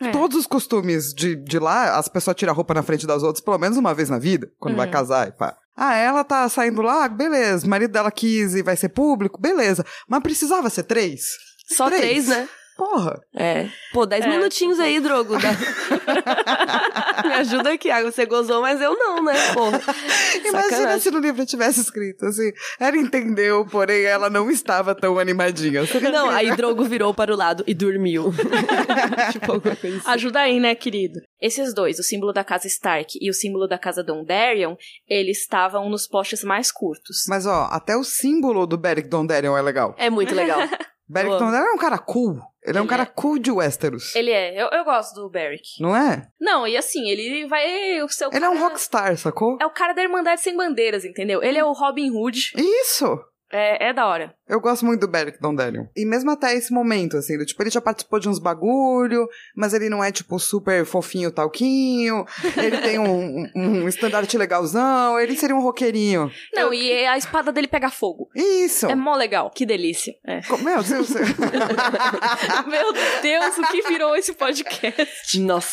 [0.00, 0.10] É.
[0.10, 3.44] Todos os costumes de, de lá, as pessoas tiram a roupa na frente das outras
[3.44, 5.56] pelo menos uma vez na vida, quando vai casar e pá.
[5.76, 7.66] Ah, ela tá saindo lá, beleza.
[7.66, 9.84] O marido dela quis e vai ser público, beleza.
[10.08, 11.36] Mas precisava ser três?
[11.66, 12.48] Só três, né?
[12.80, 13.20] Porra.
[13.36, 13.68] É.
[13.92, 15.36] Pô, dez minutinhos aí, Drogo.
[15.38, 15.50] Dá-
[17.28, 18.10] Me ajuda aqui, Água.
[18.10, 19.34] Você gozou, mas eu não, né?
[19.52, 19.78] Porra.
[20.42, 21.00] Imagina Sacanagem.
[21.00, 22.50] se no livro tivesse escrito assim.
[22.78, 25.82] Ela entendeu, porém ela não estava tão animadinha.
[26.10, 28.32] Não, aí Drogo virou para o lado e dormiu.
[29.32, 30.10] tipo, alguma coisa assim.
[30.10, 31.20] Ajuda aí, né, querido?
[31.38, 34.74] Esses dois, o símbolo da casa Stark e o símbolo da casa Dondarrion,
[35.06, 37.26] eles estavam nos postes mais curtos.
[37.28, 39.94] Mas ó, até o símbolo do Beric Dondarrion é legal.
[39.98, 40.60] É muito legal.
[41.06, 41.38] Beric.
[41.38, 42.40] Dondarrion é um cara cool.
[42.64, 43.06] Ele é um Ele cara é.
[43.06, 44.14] cool de Westeros.
[44.14, 45.80] Ele é, eu, eu gosto do Beric.
[45.80, 46.26] Não é?
[46.40, 48.02] Não, e assim, ele vai.
[48.02, 49.56] O seu Ele é um cara- rockstar, sacou?
[49.60, 51.42] É o cara da Irmandade Sem Bandeiras, entendeu?
[51.42, 52.52] Ele é o Robin Hood.
[52.56, 53.18] Isso!
[53.52, 54.34] É, é da hora.
[54.50, 55.86] Eu gosto muito do Beric Dondarrion.
[55.96, 59.72] E mesmo até esse momento, assim, do, tipo, ele já participou de uns bagulho, mas
[59.72, 62.26] ele não é, tipo, super fofinho talquinho,
[62.56, 66.28] ele tem um, um, um estandarte legalzão, ele seria um roqueirinho.
[66.52, 68.28] Não, e a espada dele pega fogo.
[68.34, 68.86] Isso!
[68.86, 69.50] É mó legal.
[69.50, 70.12] Que delícia.
[70.26, 70.40] É.
[70.62, 71.10] Meu Deus,
[72.66, 72.92] Meu
[73.22, 75.38] Deus, o que virou esse podcast?
[75.38, 75.70] Nossa,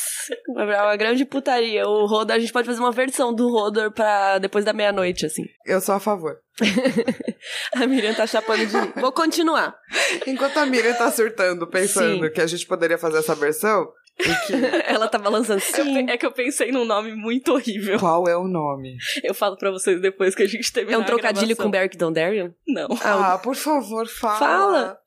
[0.56, 1.84] é uma grande putaria.
[1.88, 5.46] O Rodor, a gente pode fazer uma versão do Rodor pra depois da meia-noite, assim.
[5.66, 6.38] eu sou a favor.
[7.76, 8.94] A Miriam tá chapando mim.
[8.98, 9.76] Vou continuar.
[10.28, 12.32] Enquanto a Miriam tá surtando, pensando Sim.
[12.32, 13.88] que a gente poderia fazer essa versão,
[14.18, 14.54] que...
[14.86, 16.10] Ela tá balançando sim.
[16.10, 18.00] é que eu pensei num nome muito horrível.
[18.00, 18.98] Qual é o nome?
[19.24, 21.98] Eu falo pra vocês depois que a gente terminar É um a trocadilho com Beric
[21.98, 22.52] Dondarrion?
[22.68, 22.88] Não.
[23.04, 24.40] Ah, por favor, fala.
[24.40, 25.00] Fala.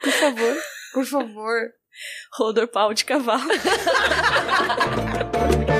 [0.00, 0.56] Por favor.
[0.92, 1.60] Por favor.
[2.32, 3.42] Rodor pau de cavalo.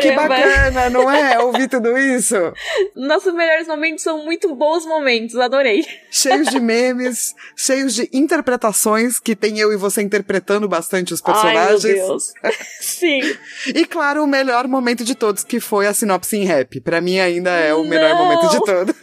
[0.00, 1.38] Que bacana, não é?
[1.40, 2.34] Ouvir tudo isso?
[2.94, 5.84] Nossos melhores momentos são muito bons momentos, adorei.
[6.10, 11.84] Cheios de memes, cheios de interpretações, que tem eu e você interpretando bastante os personagens.
[11.84, 12.32] Ai, meu Deus.
[12.80, 13.20] Sim.
[13.74, 16.80] E claro, o melhor momento de todos, que foi a sinopse em rap.
[16.80, 18.24] Pra mim ainda é o melhor Não.
[18.24, 18.94] momento de todos.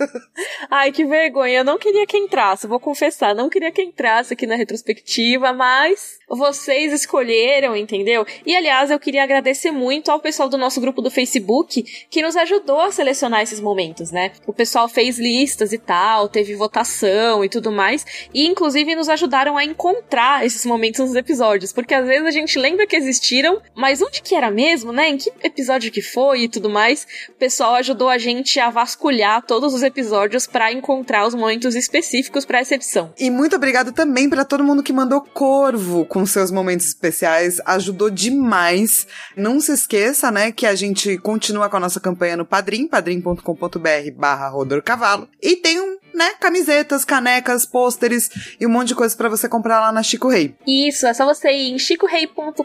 [0.69, 1.59] Ai, que vergonha.
[1.59, 3.35] Eu não queria que entrasse, vou confessar.
[3.35, 8.25] Não queria que entrasse aqui na retrospectiva, mas vocês escolheram, entendeu?
[8.45, 12.35] E aliás, eu queria agradecer muito ao pessoal do nosso grupo do Facebook que nos
[12.35, 14.31] ajudou a selecionar esses momentos, né?
[14.45, 19.57] O pessoal fez listas e tal, teve votação e tudo mais, e inclusive nos ajudaram
[19.57, 24.01] a encontrar esses momentos nos episódios, porque às vezes a gente lembra que existiram, mas
[24.01, 25.09] onde que era mesmo, né?
[25.09, 27.07] Em que episódio que foi e tudo mais?
[27.29, 32.45] O pessoal ajudou a gente a vasculhar todos os episódios pra encontrar os momentos específicos
[32.45, 33.13] pra essa edição.
[33.19, 37.59] E muito obrigado também pra todo mundo que mandou corvo com seus momentos especiais.
[37.65, 39.07] Ajudou demais.
[39.35, 44.11] Não se esqueça, né, que a gente continua com a nossa campanha no Padrim, padrim.com.br
[44.15, 45.27] barra Rodor Cavalo.
[45.41, 49.79] E tem um, né, camisetas, canecas, pôsteres e um monte de coisa pra você comprar
[49.79, 50.55] lá na Chico Rei.
[50.65, 52.63] Isso, é só você ir em chicorei.com.br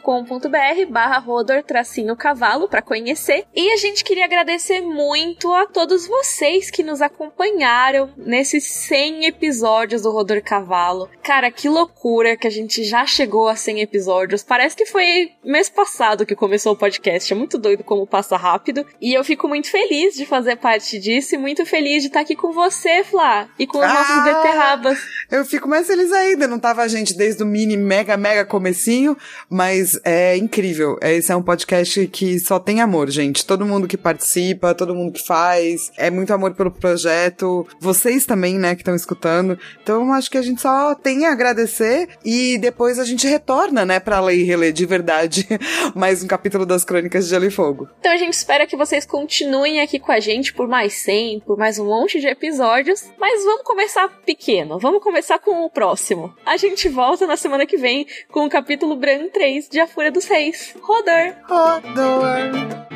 [0.90, 3.44] barra rodor tracinho cavalo pra conhecer.
[3.54, 10.02] E a gente queria agradecer muito a todos vocês que nos acompanharam nesses 100 episódios
[10.02, 11.08] do Rodor Cavalo.
[11.22, 14.42] Cara, que loucura que a gente já chegou a 100 episódios.
[14.42, 17.32] Parece que foi mês passado que começou o podcast.
[17.32, 18.86] É muito doido como passa rápido.
[19.00, 22.34] E eu fico muito feliz de fazer parte disso e muito feliz de estar aqui
[22.34, 24.24] com você, Flá, e com os nossos Ah!
[24.24, 24.98] beterrabas.
[25.30, 29.16] Eu fico mais feliz ainda, não tava a gente desde o mini, mega, mega comecinho,
[29.50, 30.96] mas é incrível.
[31.02, 33.44] Esse é um podcast que só tem amor, gente.
[33.44, 37.66] Todo mundo que participa, todo mundo que faz, é muito amor pelo projeto.
[37.80, 39.58] Vocês também, né, que estão escutando.
[39.82, 44.00] Então, acho que a gente só tem a agradecer e depois a gente retorna, né,
[44.00, 45.46] pra ler e reler de verdade
[45.94, 47.88] mais um capítulo das Crônicas de Gelo e Fogo.
[48.00, 51.58] Então a gente espera que vocês continuem aqui com a gente por mais 100, por
[51.58, 53.04] mais um monte de episódios.
[53.18, 56.34] Mas vamos começar pequeno, vamos começar com o próximo.
[56.44, 60.10] A gente volta na semana que vem com o capítulo Bran 3 de A Fúria
[60.10, 60.74] dos Reis.
[60.80, 61.34] Rodor!
[61.48, 62.88] Rodor!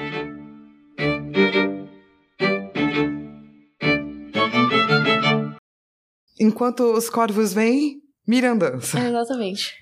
[6.41, 8.99] Enquanto os corvos vêm, Miriam dança.
[8.99, 9.75] É, exatamente.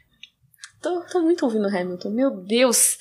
[0.83, 2.99] Tô, tô muito ouvindo Hamilton, meu Deus!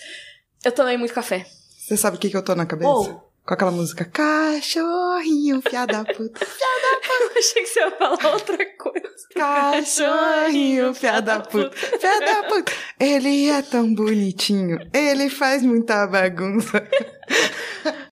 [0.64, 1.46] Eu tomei muito café.
[1.78, 2.90] Você sabe o que, que eu tô na cabeça?
[2.90, 3.29] Oh.
[3.50, 6.46] Com aquela música Cachorrinho, fiada puta.
[6.46, 9.28] Eu achei que você ia falar outra coisa.
[9.34, 11.76] Cachorrinho, fiada puta.
[11.76, 12.72] Fiada puta.
[13.00, 14.78] Ele é tão bonitinho.
[14.94, 16.88] Ele faz muita bagunça.